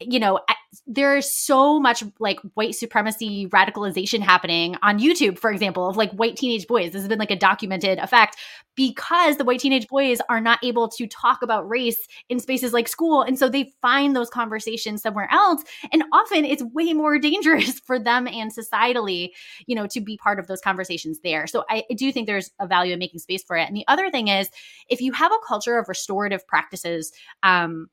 [0.00, 0.40] you know,
[0.86, 6.36] there's so much like white supremacy radicalization happening on YouTube, for example, of like white
[6.36, 6.92] teenage boys.
[6.92, 8.36] This has been like a documented effect
[8.74, 12.88] because the white teenage boys are not able to talk about race in spaces like
[12.88, 13.22] school.
[13.22, 15.62] And so they find those conversations somewhere else.
[15.92, 19.30] And often it's way more dangerous for them and societally,
[19.66, 21.46] you know, to be part of those conversations there.
[21.46, 23.66] So I, I do think there's a value in making space for it.
[23.66, 24.50] And the other thing is
[24.90, 27.88] if you have a culture of restorative practices, um,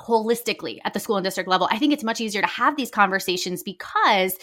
[0.00, 2.90] holistically at the school and district level, I think it's much easier to have these
[2.90, 4.36] conversations because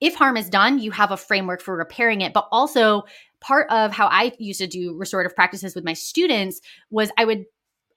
[0.00, 3.02] if harm is done, you have a framework for repairing it, but also
[3.40, 7.44] part of how I used to do restorative practices with my students was I would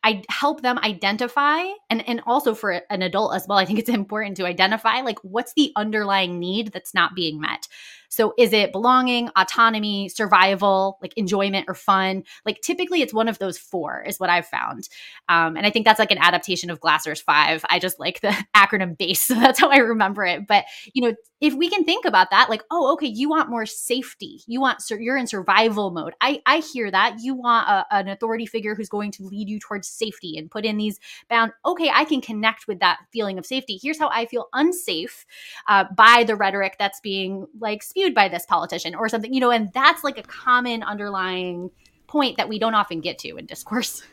[0.05, 3.89] I help them identify and and also for an adult as well I think it's
[4.03, 7.67] important to identify like what's the underlying need that's not being met.
[8.13, 12.23] So is it belonging, autonomy, survival, like enjoyment or fun?
[12.45, 14.87] Like typically it's one of those four is what I've found.
[15.29, 17.65] Um, and I think that's like an adaptation of Glasser's five.
[17.71, 19.23] I just like the acronym base.
[19.33, 20.45] So that's how I remember it.
[20.47, 23.65] But, you know, if we can think about that, like, oh, okay, you want more
[23.65, 24.41] safety.
[24.47, 26.13] You want, you're in survival mode.
[26.21, 27.17] I, I hear that.
[27.21, 30.65] You want a, an authority figure who's going to lead you towards safety and put
[30.65, 30.99] in these
[31.29, 31.53] bound.
[31.65, 33.79] Okay, I can connect with that feeling of safety.
[33.81, 35.25] Here's how I feel unsafe
[35.67, 39.51] uh, by the rhetoric that's being like spewed by this politician or something, you know,
[39.51, 41.71] and that's like a common underlying
[42.07, 44.03] point that we don't often get to in discourse.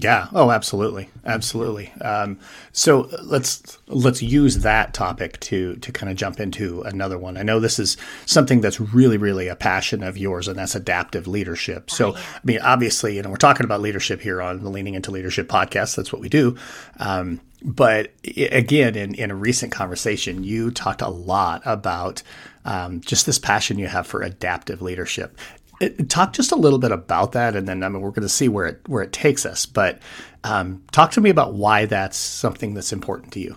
[0.00, 0.28] Yeah.
[0.32, 1.92] Oh, absolutely, absolutely.
[2.00, 2.38] Um,
[2.70, 7.36] so let's let's use that topic to to kind of jump into another one.
[7.36, 11.26] I know this is something that's really, really a passion of yours, and that's adaptive
[11.26, 11.90] leadership.
[11.90, 12.14] So.
[12.14, 15.48] I mean, obviously, you know, we're talking about leadership here on the Leaning Into Leadership
[15.48, 15.96] podcast.
[15.96, 16.56] That's what we do.
[16.98, 22.22] Um, but again, in in a recent conversation, you talked a lot about
[22.64, 25.36] um, just this passion you have for adaptive leadership.
[25.80, 28.28] It, talk just a little bit about that, and then I mean we're going to
[28.28, 29.66] see where it where it takes us.
[29.66, 30.00] But
[30.44, 33.56] um, talk to me about why that's something that's important to you.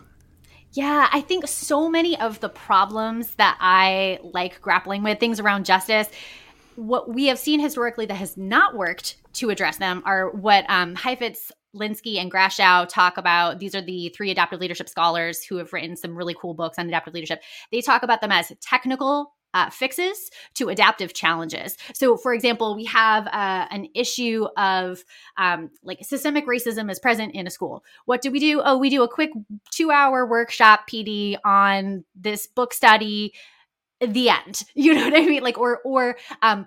[0.73, 5.65] Yeah, I think so many of the problems that I like grappling with, things around
[5.65, 6.09] justice,
[6.75, 10.95] what we have seen historically that has not worked to address them are what um,
[10.95, 13.59] Heifetz, Linsky, and Grashow talk about.
[13.59, 16.87] These are the three adaptive leadership scholars who have written some really cool books on
[16.87, 17.41] adaptive leadership.
[17.71, 21.77] They talk about them as technical uh, fixes to adaptive challenges.
[21.93, 25.03] So, for example, we have uh, an issue of
[25.37, 27.83] um, like systemic racism is present in a school.
[28.05, 28.61] What do we do?
[28.63, 29.31] Oh, we do a quick
[29.71, 33.33] two hour workshop PD on this book study.
[33.99, 34.63] The end.
[34.73, 35.43] You know what I mean?
[35.43, 36.65] Like, or or um,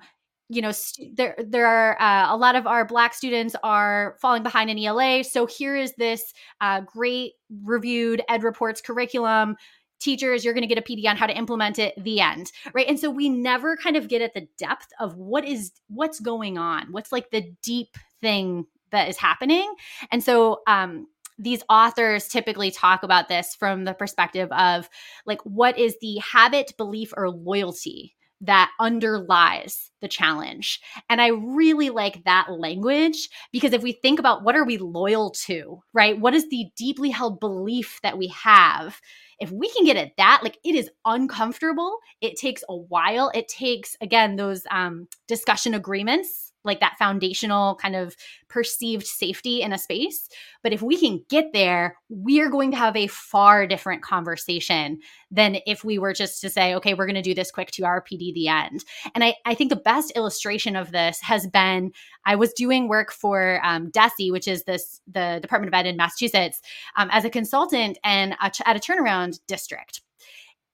[0.48, 4.42] you know st- there there are uh, a lot of our black students are falling
[4.42, 9.56] behind in ELA so here is this uh, great reviewed EdReports curriculum
[10.04, 12.52] teachers, you're going to get a PD on how to implement it, the end.
[12.72, 12.86] Right.
[12.86, 16.58] And so we never kind of get at the depth of what is, what's going
[16.58, 19.74] on, what's like the deep thing that is happening.
[20.12, 24.88] And so, um, these authors typically talk about this from the perspective of
[25.26, 30.80] like what is the habit belief or loyalty that underlies the challenge.
[31.08, 35.30] And I really like that language because if we think about what are we loyal
[35.46, 36.18] to, right?
[36.18, 39.00] What is the deeply held belief that we have?
[39.40, 41.98] if we can get at that, like it is uncomfortable.
[42.20, 43.30] It takes a while.
[43.34, 48.16] It takes, again, those um, discussion agreements like that foundational kind of
[48.48, 50.28] perceived safety in a space.
[50.62, 55.00] But if we can get there, we're going to have a far different conversation
[55.30, 57.82] than if we were just to say, okay, we're going to do this quick to
[57.82, 58.84] PD, the end.
[59.14, 61.92] And I, I think the best illustration of this has been
[62.24, 65.96] I was doing work for um, DESE, which is this the Department of Ed in
[65.96, 66.62] Massachusetts,
[66.96, 70.00] um, as a consultant and a, at a turnaround district.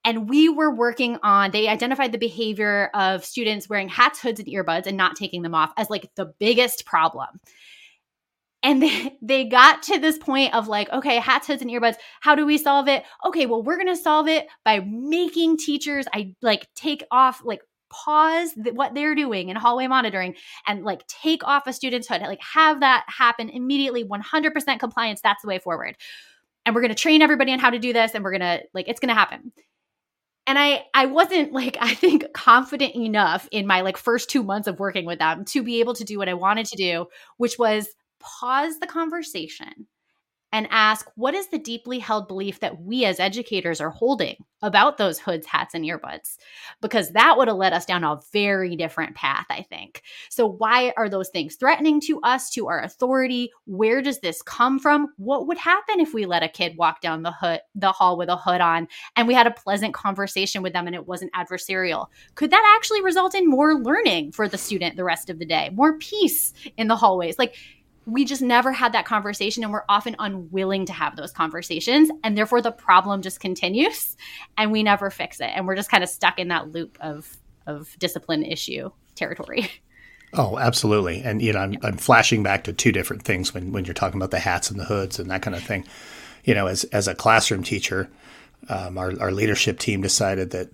[0.04, 4.48] And we were working on, they identified the behavior of students wearing hats, hoods, and
[4.48, 7.28] earbuds and not taking them off as like the biggest problem.
[8.62, 12.34] And they, they got to this point of like, okay, hats, hoods, and earbuds, how
[12.34, 13.04] do we solve it?
[13.26, 17.60] Okay, well, we're to solve it by making teachers, I like take off, like
[17.90, 20.34] pause th- what they're doing in hallway monitoring
[20.66, 25.20] and like take off a student's hood, like have that happen immediately, 100% compliance.
[25.20, 25.96] That's the way forward.
[26.64, 29.00] And we're to train everybody on how to do this and we're to, like, it's
[29.08, 29.52] to happen
[30.46, 34.68] and i i wasn't like i think confident enough in my like first 2 months
[34.68, 37.58] of working with them to be able to do what i wanted to do which
[37.58, 37.88] was
[38.20, 39.86] pause the conversation
[40.52, 44.98] and ask what is the deeply held belief that we as educators are holding about
[44.98, 46.36] those hoods, hats, and earbuds?
[46.80, 50.02] Because that would have led us down a very different path, I think.
[50.28, 53.50] So, why are those things threatening to us, to our authority?
[53.66, 55.08] Where does this come from?
[55.16, 58.28] What would happen if we let a kid walk down the hood, the hall with
[58.28, 62.06] a hood on, and we had a pleasant conversation with them and it wasn't adversarial?
[62.34, 65.70] Could that actually result in more learning for the student the rest of the day,
[65.72, 67.38] more peace in the hallways?
[67.38, 67.56] Like,
[68.06, 72.36] we just never had that conversation and we're often unwilling to have those conversations and
[72.36, 74.16] therefore the problem just continues
[74.56, 77.36] and we never fix it and we're just kind of stuck in that loop of
[77.66, 79.70] of discipline issue territory
[80.32, 81.22] Oh, absolutely.
[81.22, 84.18] And you know, I'm, I'm flashing back to two different things when, when you're talking
[84.18, 85.84] about the hats and the hoods and that kind of thing.
[86.44, 88.08] You know, as as a classroom teacher,
[88.68, 90.70] um, our our leadership team decided that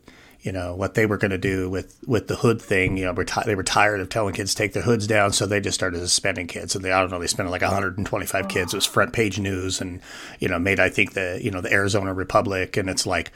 [0.46, 2.96] you know what they were going to do with with the hood thing.
[2.96, 5.44] You know, reti- they were tired of telling kids to take their hoods down, so
[5.44, 6.76] they just started suspending kids.
[6.76, 8.48] And they, I don't know, they spent like 125 oh.
[8.48, 8.72] kids.
[8.72, 10.00] It was front page news, and
[10.38, 13.32] you know, made I think the you know the Arizona Republic, and it's like,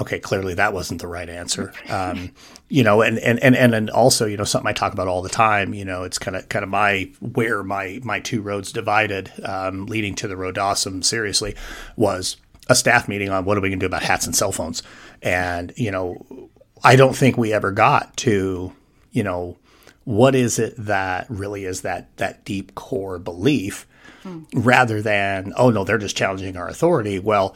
[0.00, 1.72] okay, clearly that wasn't the right answer.
[1.90, 2.32] Um,
[2.68, 5.28] you know, and, and, and, and also, you know, something I talk about all the
[5.28, 9.32] time, you know, it's kind of, kind of my, where my, my two roads divided,
[9.44, 11.56] um, leading to the road awesome seriously
[11.96, 12.36] was
[12.68, 14.84] a staff meeting on what are we going to do about hats and cell phones.
[15.22, 16.48] And, you know,
[16.82, 18.72] I don't think we ever got to,
[19.10, 19.58] you know,
[20.04, 23.86] what is it that really is that, that deep core belief
[24.22, 24.44] hmm.
[24.54, 27.18] rather than, oh no, they're just challenging our authority.
[27.18, 27.54] Well,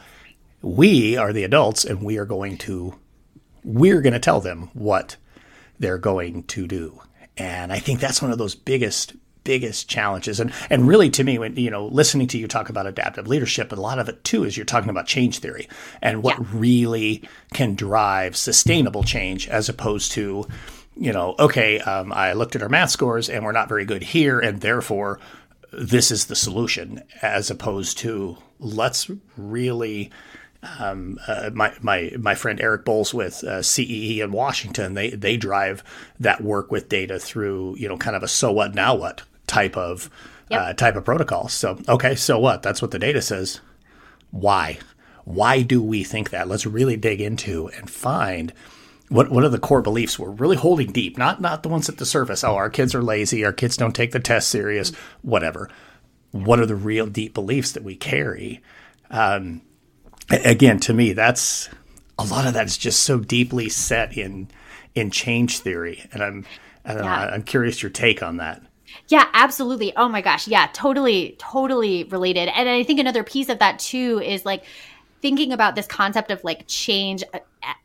[0.61, 2.95] we are the adults and we are going to
[3.65, 5.17] we're going to tell them what
[5.79, 7.01] they're going to do.
[7.35, 9.13] And I think that's one of those biggest
[9.45, 12.85] biggest challenges and and really to me when you know listening to you talk about
[12.85, 15.69] adaptive leadership a lot of it too is you're talking about change theory
[16.01, 16.45] and what yeah.
[16.51, 17.23] really
[17.53, 20.45] can drive sustainable change as opposed to
[20.97, 24.01] you know okay um, i looked at our math scores and we're not very good
[24.01, 25.19] here and therefore
[25.71, 30.11] this is the solution as opposed to let's really
[30.79, 35.37] um, uh, my my my friend Eric Bowles with uh, CEE in Washington, they they
[35.37, 35.83] drive
[36.19, 39.77] that work with data through you know kind of a so what now what type
[39.77, 40.09] of
[40.49, 40.61] yep.
[40.61, 41.47] uh, type of protocol.
[41.47, 42.63] So okay, so what?
[42.63, 43.61] That's what the data says.
[44.31, 44.79] Why?
[45.23, 46.47] Why do we think that?
[46.47, 48.53] Let's really dig into and find
[49.09, 51.17] what what are the core beliefs we're really holding deep.
[51.17, 52.43] Not not the ones at the surface.
[52.43, 53.45] Oh, our kids are lazy.
[53.45, 54.91] Our kids don't take the test serious.
[55.21, 55.69] Whatever.
[56.31, 58.61] What are the real deep beliefs that we carry?
[59.09, 59.61] Um,
[60.29, 61.69] again, to me, that's
[62.17, 64.49] a lot of that is just so deeply set in
[64.93, 66.45] in change theory, and I'm
[66.83, 67.39] I don't yeah.
[67.45, 68.61] curious your take on that.
[69.07, 69.95] Yeah, absolutely.
[69.95, 70.47] Oh my gosh.
[70.47, 72.49] Yeah, totally, totally related.
[72.49, 74.63] And I think another piece of that too is like
[75.21, 77.39] thinking about this concept of like change uh,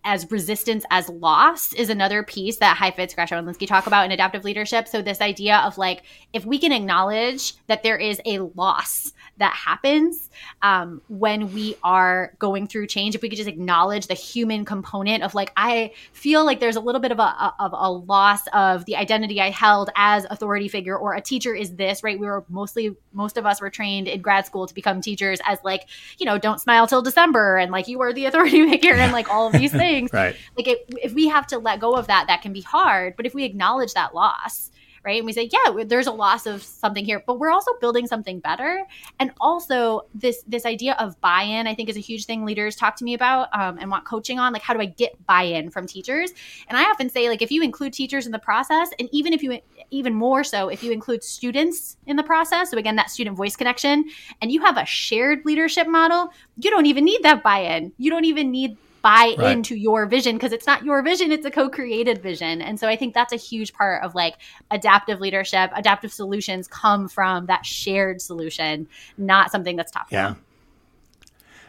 [0.05, 4.12] as resistance as loss is another piece that Heifetz, Grashow, and Linsky talk about in
[4.12, 4.89] adaptive leadership.
[4.89, 6.03] So this idea of like
[6.33, 10.31] if we can acknowledge that there is a loss that happens
[10.62, 15.22] um, when we are going through change, if we could just acknowledge the human component
[15.22, 18.85] of like I feel like there's a little bit of a of a loss of
[18.85, 22.18] the identity I held as authority figure or a teacher is this right.
[22.18, 25.59] We were mostly most of us were trained in grad school to become teachers as
[25.64, 25.87] like
[26.18, 29.31] you know don't smile till December and like you are the authority figure and like
[29.31, 30.12] all of these these things.
[30.12, 30.37] right.
[30.57, 33.16] Like if, if we have to let go of that, that can be hard.
[33.16, 34.71] But if we acknowledge that loss,
[35.05, 38.07] right, and we say, yeah, there's a loss of something here, but we're also building
[38.07, 38.85] something better.
[39.18, 42.97] And also this this idea of buy-in, I think, is a huge thing leaders talk
[42.97, 44.53] to me about um, and want coaching on.
[44.53, 46.33] Like, how do I get buy-in from teachers?
[46.68, 49.43] And I often say, like, if you include teachers in the process, and even if
[49.43, 49.61] you
[49.91, 52.71] even more so if you include students in the process.
[52.71, 54.05] So, again, that student voice connection,
[54.41, 57.93] and you have a shared leadership model, you don't even need that buy in.
[57.99, 59.53] You don't even need buy right.
[59.53, 62.62] into your vision because it's not your vision it's a co-created vision.
[62.62, 64.36] And so i think that's a huge part of like
[64.70, 68.86] adaptive leadership adaptive solutions come from that shared solution
[69.18, 70.34] not something that's top yeah.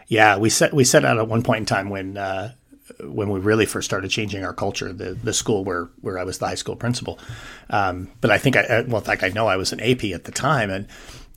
[0.08, 2.54] Yeah we set we set out at one point in time when uh,
[3.00, 6.38] when we really first started changing our culture, the the school where where I was
[6.40, 7.20] the high school principal.
[7.70, 10.26] Um, but I think I well, in fact, I know I was an AP at
[10.26, 10.88] the time, and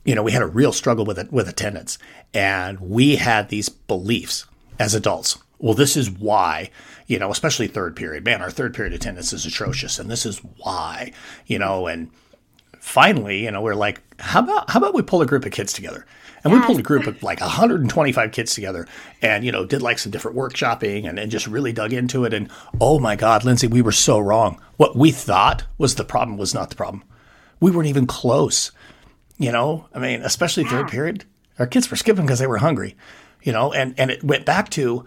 [0.03, 1.97] you know we had a real struggle with it with attendance,
[2.33, 4.45] and we had these beliefs
[4.79, 6.69] as adults well, this is why,
[7.07, 8.25] you know, especially third period.
[8.25, 11.11] Man, our third period attendance is atrocious, and this is why,
[11.45, 12.11] you know, and
[12.79, 15.73] finally, you know, we're like, how about how about we pull a group of kids
[15.73, 16.05] together?
[16.43, 18.87] And we pulled a group of like 125 kids together
[19.19, 22.35] and, you know, did like some different workshopping and, and just really dug into it.
[22.35, 24.61] And oh my God, Lindsay, we were so wrong.
[24.77, 27.03] What we thought was the problem was not the problem.
[27.59, 28.71] We weren't even close.
[29.39, 31.25] You know, I mean, especially third period,
[31.57, 32.95] our kids were skipping because they were hungry,
[33.41, 35.03] you know, and, and it went back to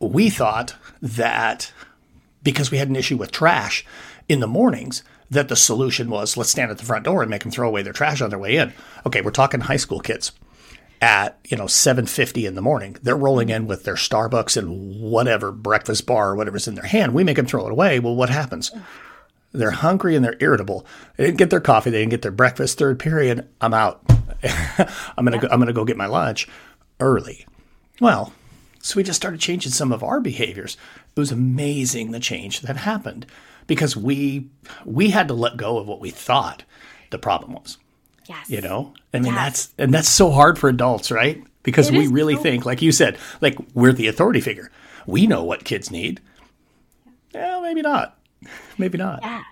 [0.00, 1.72] we thought that
[2.42, 3.84] because we had an issue with trash
[4.28, 7.42] in the mornings, that the solution was let's stand at the front door and make
[7.42, 8.72] them throw away their trash on their way in.
[9.06, 10.32] Okay, we're talking high school kids
[11.00, 12.96] at you know 7:50 in the morning.
[13.02, 17.14] They're rolling in with their Starbucks and whatever breakfast bar or whatever's in their hand.
[17.14, 17.98] We make them throw it away.
[17.98, 18.70] Well, what happens?
[19.52, 20.84] They're hungry and they're irritable.
[21.16, 21.90] They didn't get their coffee.
[21.90, 22.78] They didn't get their breakfast.
[22.78, 24.02] Third period, I'm out.
[25.16, 26.48] I'm gonna go, I'm gonna go get my lunch
[27.00, 27.46] early.
[28.00, 28.32] Well,
[28.84, 30.76] so we just started changing some of our behaviors.
[31.16, 33.24] It was amazing the change that happened
[33.66, 34.50] because we
[34.84, 36.64] we had to let go of what we thought
[37.08, 37.78] the problem was.
[38.28, 38.50] Yes.
[38.50, 38.92] You know?
[39.14, 39.34] I mean yes.
[39.36, 41.42] that's and that's so hard for adults, right?
[41.62, 44.70] Because it we really think, like you said, like we're the authority figure.
[45.06, 46.20] We know what kids need.
[47.32, 48.18] Well, maybe not.
[48.76, 49.20] Maybe not.
[49.22, 49.44] Yeah.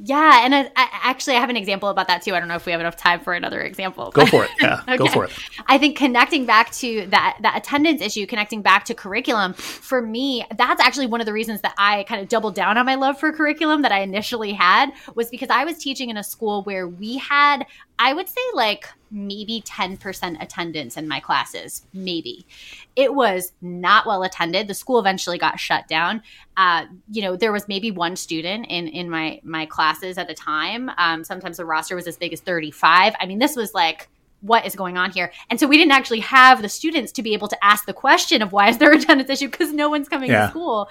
[0.00, 2.32] Yeah, and I, I, actually, I have an example about that too.
[2.34, 4.12] I don't know if we have enough time for another example.
[4.12, 4.50] Go for it.
[4.60, 4.96] Yeah, okay.
[4.96, 5.32] go for it.
[5.66, 10.46] I think connecting back to that that attendance issue, connecting back to curriculum, for me,
[10.56, 13.18] that's actually one of the reasons that I kind of doubled down on my love
[13.18, 16.86] for curriculum that I initially had was because I was teaching in a school where
[16.86, 17.66] we had,
[17.98, 22.46] I would say, like maybe 10% attendance in my classes, maybe.
[22.94, 24.68] It was not well attended.
[24.68, 26.22] The school eventually got shut down.
[26.56, 30.34] Uh, you know, there was maybe one student in in my my classes at a
[30.34, 30.90] time.
[30.98, 33.14] Um, sometimes the roster was as big as 35.
[33.18, 34.08] I mean, this was like
[34.40, 35.32] what is going on here?
[35.50, 38.40] And so we didn't actually have the students to be able to ask the question
[38.40, 40.42] of why is there a attendance issue because no one's coming yeah.
[40.42, 40.88] to school.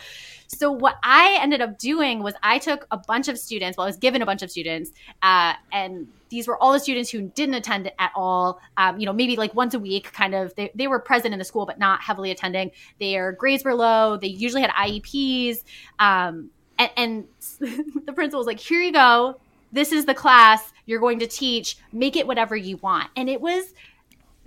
[0.47, 3.77] So what I ended up doing was I took a bunch of students.
[3.77, 4.91] Well, I was given a bunch of students,
[5.21, 8.59] uh, and these were all the students who didn't attend at all.
[8.77, 10.53] Um, you know, maybe like once a week, kind of.
[10.55, 12.71] They, they were present in the school, but not heavily attending.
[12.99, 14.17] Their grades were low.
[14.17, 15.63] They usually had IEPs.
[15.99, 17.27] Um, and, and
[18.05, 19.39] the principal was like, "Here you go.
[19.71, 21.77] This is the class you're going to teach.
[21.91, 23.73] Make it whatever you want." And it was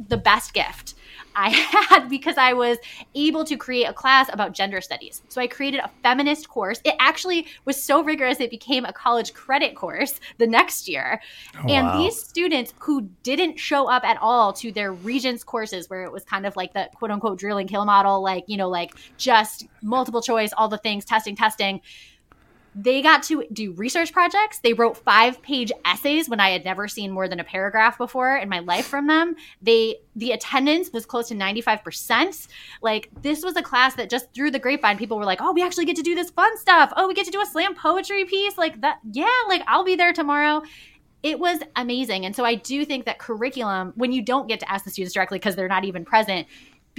[0.08, 0.94] the best gift
[1.34, 1.48] I
[1.88, 2.78] had because I was
[3.14, 5.22] able to create a class about gender studies.
[5.28, 6.80] So I created a feminist course.
[6.84, 11.20] It actually was so rigorous, it became a college credit course the next year.
[11.56, 11.98] Oh, and wow.
[11.98, 16.24] these students who didn't show up at all to their Regents courses, where it was
[16.24, 19.66] kind of like the quote unquote drill and kill model, like, you know, like just
[19.82, 21.80] multiple choice, all the things, testing, testing
[22.74, 24.58] they got to do research projects.
[24.58, 28.36] They wrote five page essays when I had never seen more than a paragraph before
[28.36, 29.34] in my life from them.
[29.60, 32.48] They the attendance was close to 95%.
[32.82, 35.62] Like this was a class that just through the grapevine, people were like, Oh, we
[35.62, 36.92] actually get to do this fun stuff.
[36.96, 38.56] Oh, we get to do a slam poetry piece.
[38.56, 40.62] Like that, yeah, like I'll be there tomorrow.
[41.22, 42.24] It was amazing.
[42.24, 45.12] And so I do think that curriculum, when you don't get to ask the students
[45.12, 46.46] directly because they're not even present,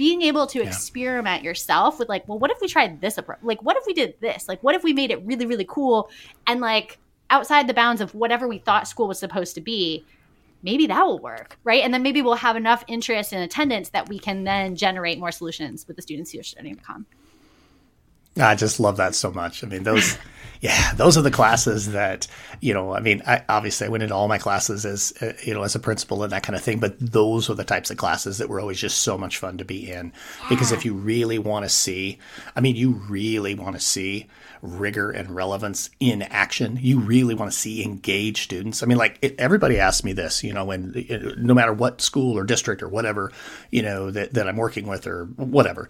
[0.02, 0.66] being able to yeah.
[0.66, 3.94] experiment yourself with like well what if we tried this approach like what if we
[3.94, 4.48] did this?
[4.48, 6.10] Like what if we made it really really cool
[6.48, 6.98] and like
[7.30, 10.04] outside the bounds of whatever we thought school was supposed to be
[10.64, 11.84] maybe that will work right?
[11.84, 15.30] And then maybe we'll have enough interest and attendance that we can then generate more
[15.30, 17.06] solutions with the students who are studying to come
[18.38, 19.62] I just love that so much.
[19.62, 20.16] I mean, those,
[20.62, 22.26] yeah, those are the classes that,
[22.60, 25.52] you know, I mean, I, obviously I went into all my classes as, uh, you
[25.52, 27.96] know, as a principal and that kind of thing, but those are the types of
[27.96, 30.12] classes that were always just so much fun to be in.
[30.48, 32.18] Because if you really want to see,
[32.56, 34.28] I mean, you really want to see
[34.62, 36.78] rigor and relevance in action.
[36.80, 38.82] You really want to see engaged students.
[38.82, 42.38] I mean, like it, everybody asks me this, you know, when no matter what school
[42.38, 43.32] or district or whatever,
[43.70, 45.88] you know, that, that I'm working with or whatever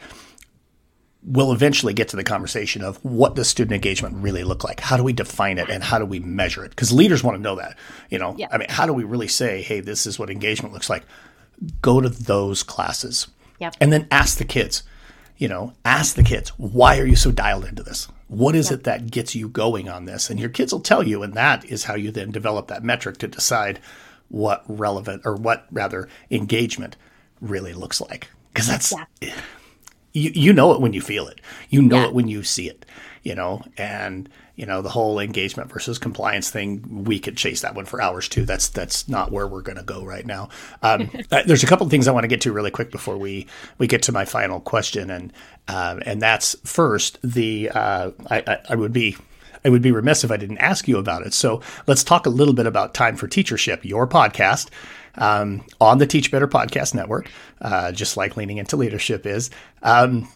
[1.25, 4.81] we'll eventually get to the conversation of what does student engagement really look like?
[4.81, 6.71] How do we define it and how do we measure it?
[6.71, 7.77] Because leaders want to know that.
[8.11, 8.49] You know, yeah.
[8.51, 11.05] I mean, how do we really say, hey, this is what engagement looks like?
[11.81, 13.29] Go to those classes.
[13.61, 13.77] Yep.
[13.81, 14.83] And then ask the kids,
[15.37, 18.09] you know, ask the kids, why are you so dialed into this?
[18.27, 18.81] What is yep.
[18.81, 20.29] it that gets you going on this?
[20.29, 23.19] And your kids will tell you, and that is how you then develop that metric
[23.19, 23.79] to decide
[24.29, 26.97] what relevant or what rather engagement
[27.41, 28.29] really looks like.
[28.53, 29.35] Because that's yeah
[30.13, 31.41] you you know it when you feel it.
[31.69, 32.07] You know yeah.
[32.07, 32.87] it when you see it.
[33.23, 37.05] You know, and you know the whole engagement versus compliance thing.
[37.05, 38.45] We could chase that one for hours too.
[38.45, 40.49] That's that's not where we're going to go right now.
[40.83, 43.17] Um, uh, there's a couple of things I want to get to really quick before
[43.17, 43.47] we
[43.79, 45.33] we get to my final question, and
[45.69, 49.17] um, and that's first the uh, I, I, I would be
[49.65, 51.35] I would be remiss if I didn't ask you about it.
[51.35, 54.69] So let's talk a little bit about Time for Teachership, your podcast
[55.17, 59.51] um, on the Teach Better Podcast Network, uh, just like Leaning into Leadership is.
[59.83, 60.29] Um,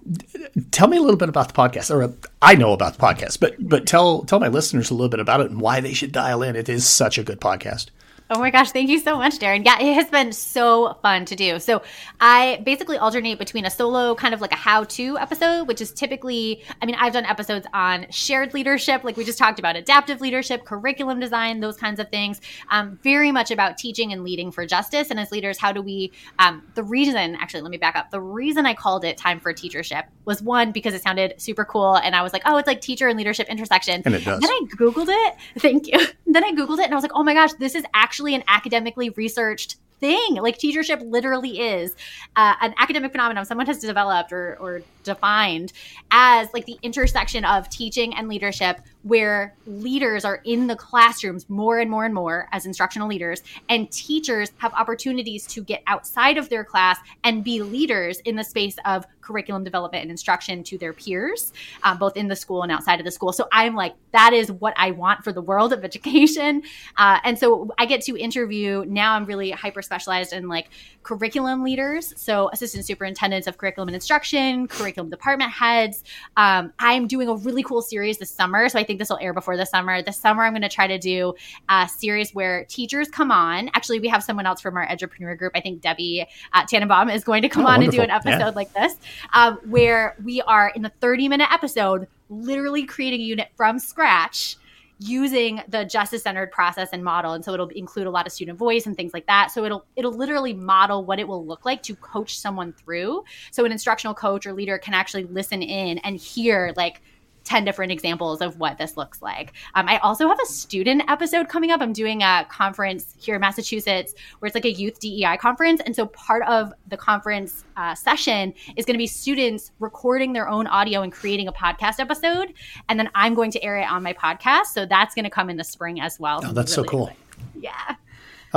[0.71, 3.57] tell me a little bit about the podcast, or I know about the podcast, but
[3.59, 6.43] but tell tell my listeners a little bit about it and why they should dial
[6.43, 6.57] in.
[6.57, 7.87] It is such a good podcast.
[8.29, 9.63] Oh my gosh, thank you so much, Darrin.
[9.63, 11.61] Yeah, it has been so fun to do.
[11.61, 11.83] So,
[12.21, 15.93] I basically alternate between a solo kind of like a how to episode, which is
[15.93, 20.21] typically, I mean, I've done episodes on shared leadership, like we just talked about adaptive
[20.21, 22.41] leadership, curriculum design, those kinds of things.
[22.71, 25.11] Um, very much about teaching and leading for justice.
[25.11, 26.11] And as leaders, how do we,
[26.41, 28.11] um, the reason, actually, let me back up.
[28.11, 31.95] The reason I called it Time for Teachership was one, because it sounded super cool.
[31.95, 34.03] And I was like, oh, it's like teacher and leadership intersection.
[34.05, 34.41] And it does.
[34.41, 35.37] Then I Googled it.
[35.61, 36.01] Thank you.
[36.27, 38.35] then I Googled it and I was like, oh my gosh, this is actually actually
[38.35, 40.37] an academically researched thing.
[40.37, 41.95] Like teachership literally is
[42.35, 45.73] uh, an academic phenomenon someone has developed or, or defined
[46.11, 51.79] as like the intersection of teaching and leadership where leaders are in the classrooms more
[51.79, 56.49] and more and more as instructional leaders and teachers have opportunities to get outside of
[56.49, 60.93] their class and be leaders in the space of curriculum development and instruction to their
[60.93, 61.53] peers
[61.85, 63.33] um, both in the school and outside of the school.
[63.33, 66.63] So i'm like that is what i want for the world of education.
[66.99, 70.69] Uh, and so i get to interview now i'm really hyper specialized in like
[71.07, 72.13] curriculum leaders.
[72.17, 76.03] So assistant superintendents of curriculum and instruction curriculum curriculum department heads.
[76.37, 78.69] Um, I'm doing a really cool series this summer.
[78.69, 80.03] So I think this will air before the summer.
[80.03, 81.35] This summer, I'm going to try to do
[81.69, 83.69] a series where teachers come on.
[83.75, 85.53] Actually, we have someone else from our entrepreneur group.
[85.55, 88.01] I think Debbie uh, Tannenbaum is going to come oh, on wonderful.
[88.01, 88.51] and do an episode yeah.
[88.51, 88.97] like this,
[89.35, 94.57] um, where we are in the 30 minute episode, literally creating a unit from scratch
[94.99, 98.59] using the justice centered process and model and so it'll include a lot of student
[98.59, 99.51] voice and things like that.
[99.51, 103.23] So it'll it'll literally model what it will look like to coach someone through.
[103.51, 107.03] So an instructional coach or leader can actually listen in and hear like
[107.47, 109.55] 10 different examples of what this looks like.
[109.75, 111.81] Um, I also have a student episode coming up.
[111.81, 115.81] I'm doing a conference here in Massachusetts where it's like a youth DEI conference.
[115.87, 120.49] And so part of the conference uh, session is going to be students recording their
[120.49, 122.53] own audio and creating a podcast episode.
[122.89, 124.67] And then I'm going to air it on my podcast.
[124.67, 126.41] So that's going to come in the spring as well.
[126.45, 127.07] Oh, that's really so cool.
[127.07, 127.63] Exciting.
[127.63, 127.95] Yeah.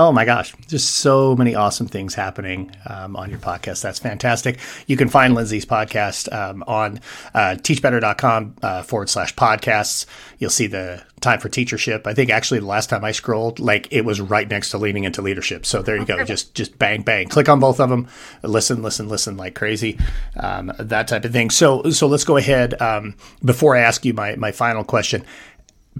[0.02, 3.82] Oh my gosh, just so many awesome things happening um, on your podcast.
[3.82, 4.58] That's fantastic.
[4.88, 7.02] You can find Lindsay's podcast um, on
[7.34, 10.06] uh, teachbetter.com uh, forward slash podcasts.
[10.38, 12.08] You'll see the time for teachership.
[12.08, 15.04] I think actually the last time I scrolled, like it was right next to leaning
[15.04, 15.66] into leadership.
[15.66, 16.24] So there you go.
[16.24, 17.28] Just just bang bang.
[17.28, 18.08] Click on both of them.
[18.42, 20.00] Listen, listen, listen like crazy.
[20.38, 21.50] Um, that type of thing.
[21.50, 22.82] So so let's go ahead.
[22.82, 25.26] Um, before I ask you my my final question,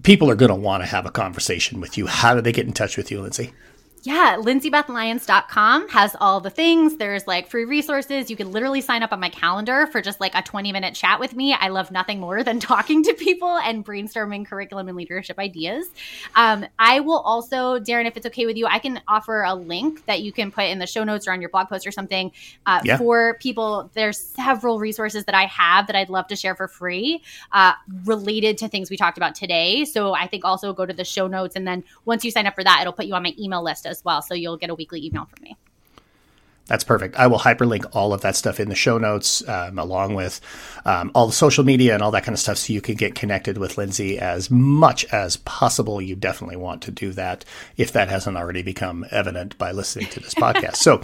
[0.04, 2.08] people are going to want to have a conversation with you.
[2.08, 3.52] How do they get in touch with you, Lindsay?
[4.04, 6.96] Yeah, lindsaybethlyons.com has all the things.
[6.96, 8.30] There's like free resources.
[8.30, 11.20] You can literally sign up on my calendar for just like a 20 minute chat
[11.20, 11.54] with me.
[11.54, 15.88] I love nothing more than talking to people and brainstorming curriculum and leadership ideas.
[16.36, 20.06] Um, I will also, Darrin, if it's okay with you, I can offer a link
[20.06, 22.32] that you can put in the show notes or on your blog post or something
[22.66, 22.98] uh, yeah.
[22.98, 23.92] for people.
[23.96, 27.22] There's several resources that I have that I'd love to share for free
[27.52, 27.74] uh,
[28.06, 29.84] related to things we talked about today.
[29.84, 31.58] So I think also go to the show notes.
[31.58, 33.86] And then once you sign up for that, it'll put you on my email list
[33.90, 34.22] as well.
[34.22, 35.58] So you'll get a weekly email from me.
[36.70, 37.16] That's perfect.
[37.16, 40.40] I will hyperlink all of that stuff in the show notes, um, along with
[40.86, 43.16] um, all the social media and all that kind of stuff, so you can get
[43.16, 46.00] connected with Lindsay as much as possible.
[46.00, 47.44] You definitely want to do that
[47.76, 50.78] if that hasn't already become evident by listening to this podcast.
[50.90, 51.02] So,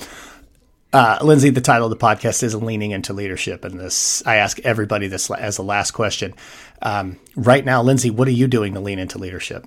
[0.93, 4.59] uh, Lindsay, the title of the podcast is "Leaning into Leadership," and this I ask
[4.59, 6.33] everybody this as the last question.
[6.81, 9.65] Um, right now, Lindsay, what are you doing to lean into leadership?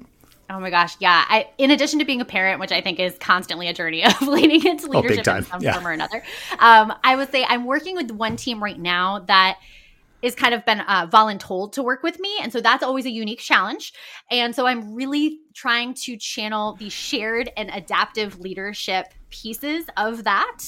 [0.51, 1.25] Oh my gosh, yeah.
[1.29, 4.23] I, in addition to being a parent, which I think is constantly a journey of
[4.23, 5.75] leaning into oh, leadership oh, in some yeah.
[5.75, 6.23] form or another,
[6.59, 9.59] um, I would say I'm working with one team right now that
[10.23, 12.37] is kind of been uh, voluntold to work with me.
[12.43, 13.93] And so that's always a unique challenge.
[14.31, 20.63] And so I'm really trying to channel the shared and adaptive leadership pieces of that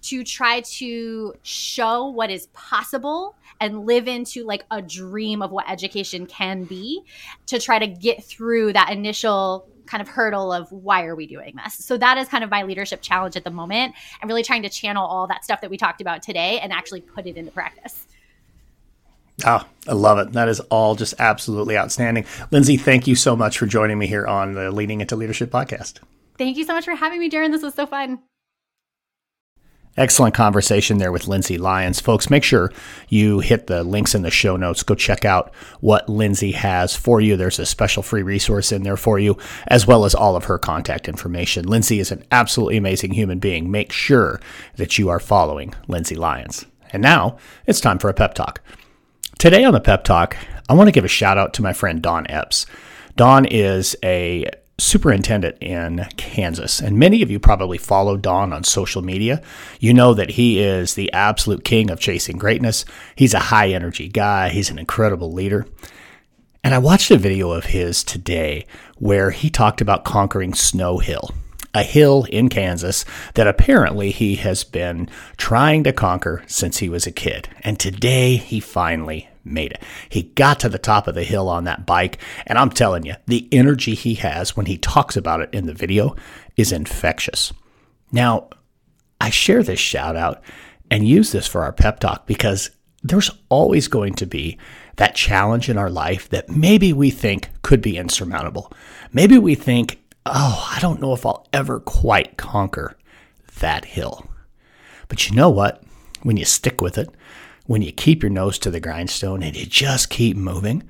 [0.00, 5.68] to try to show what is possible and live into like a dream of what
[5.68, 7.02] education can be
[7.46, 11.54] to try to get through that initial kind of hurdle of why are we doing
[11.64, 11.74] this?
[11.74, 13.94] So that is kind of my leadership challenge at the moment.
[14.20, 17.02] I'm really trying to channel all that stuff that we talked about today and actually
[17.02, 18.05] put it into practice.
[19.44, 20.32] Oh, I love it.
[20.32, 22.24] That is all just absolutely outstanding.
[22.50, 25.98] Lindsay, thank you so much for joining me here on the Leaning into Leadership podcast.
[26.38, 27.50] Thank you so much for having me, Darrin.
[27.50, 28.20] This was so fun.
[29.96, 32.00] Excellent conversation there with Lindsay Lyons.
[32.00, 32.70] Folks, make sure
[33.08, 34.82] you hit the links in the show notes.
[34.82, 37.34] Go check out what Lindsay has for you.
[37.34, 40.58] There's a special free resource in there for you, as well as all of her
[40.58, 41.66] contact information.
[41.66, 43.70] Lindsay is an absolutely amazing human being.
[43.70, 44.38] Make sure
[44.76, 46.66] that you are following Lindsay Lyons.
[46.92, 48.60] And now it's time for a pep talk.
[49.38, 50.34] Today on the pep talk,
[50.66, 52.64] I want to give a shout out to my friend Don Epps.
[53.16, 56.80] Don is a superintendent in Kansas.
[56.80, 59.42] And many of you probably follow Don on social media.
[59.78, 62.86] You know that he is the absolute king of chasing greatness.
[63.14, 65.66] He's a high energy guy, he's an incredible leader.
[66.64, 68.66] And I watched a video of his today
[68.96, 71.30] where he talked about conquering Snow Hill,
[71.76, 73.04] a hill in Kansas
[73.34, 77.48] that apparently he has been trying to conquer since he was a kid.
[77.60, 79.82] And today he finally made it.
[80.08, 83.14] He got to the top of the hill on that bike, and I'm telling you,
[83.26, 86.16] the energy he has when he talks about it in the video
[86.56, 87.52] is infectious.
[88.10, 88.48] Now,
[89.20, 90.42] I share this shout out
[90.90, 92.70] and use this for our pep talk because
[93.02, 94.58] there's always going to be
[94.96, 98.72] that challenge in our life that maybe we think could be insurmountable.
[99.12, 102.96] Maybe we think, oh, I don't know if I'll ever quite conquer
[103.60, 104.26] that hill.
[105.08, 105.82] But you know what?
[106.22, 107.08] When you stick with it,
[107.66, 110.82] when you keep your nose to the grindstone and you just keep moving,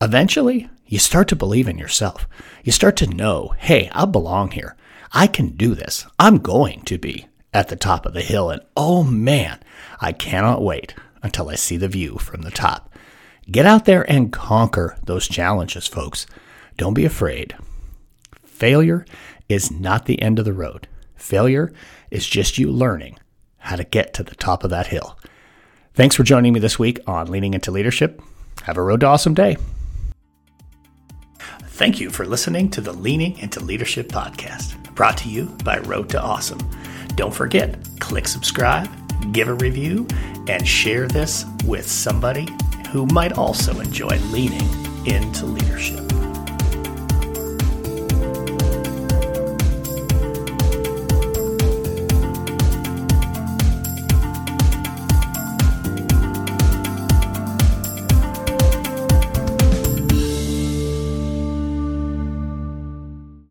[0.00, 2.28] eventually you start to believe in yourself.
[2.62, 4.76] You start to know, hey, I belong here.
[5.12, 6.06] I can do this.
[6.18, 8.50] I'm going to be at the top of the hill.
[8.50, 9.60] And oh man,
[10.00, 12.92] I cannot wait until I see the view from the top.
[13.50, 16.26] Get out there and conquer those challenges, folks.
[16.76, 17.54] Don't be afraid.
[18.64, 19.04] Failure
[19.46, 20.88] is not the end of the road.
[21.16, 21.70] Failure
[22.10, 23.18] is just you learning
[23.58, 25.18] how to get to the top of that hill.
[25.92, 28.22] Thanks for joining me this week on Leaning into Leadership.
[28.62, 29.58] Have a road to awesome day.
[31.64, 36.08] Thank you for listening to the Leaning into Leadership podcast, brought to you by Road
[36.08, 36.60] to Awesome.
[37.16, 38.88] Don't forget, click subscribe,
[39.34, 40.06] give a review,
[40.48, 42.48] and share this with somebody
[42.92, 44.66] who might also enjoy leaning
[45.04, 46.13] into leadership.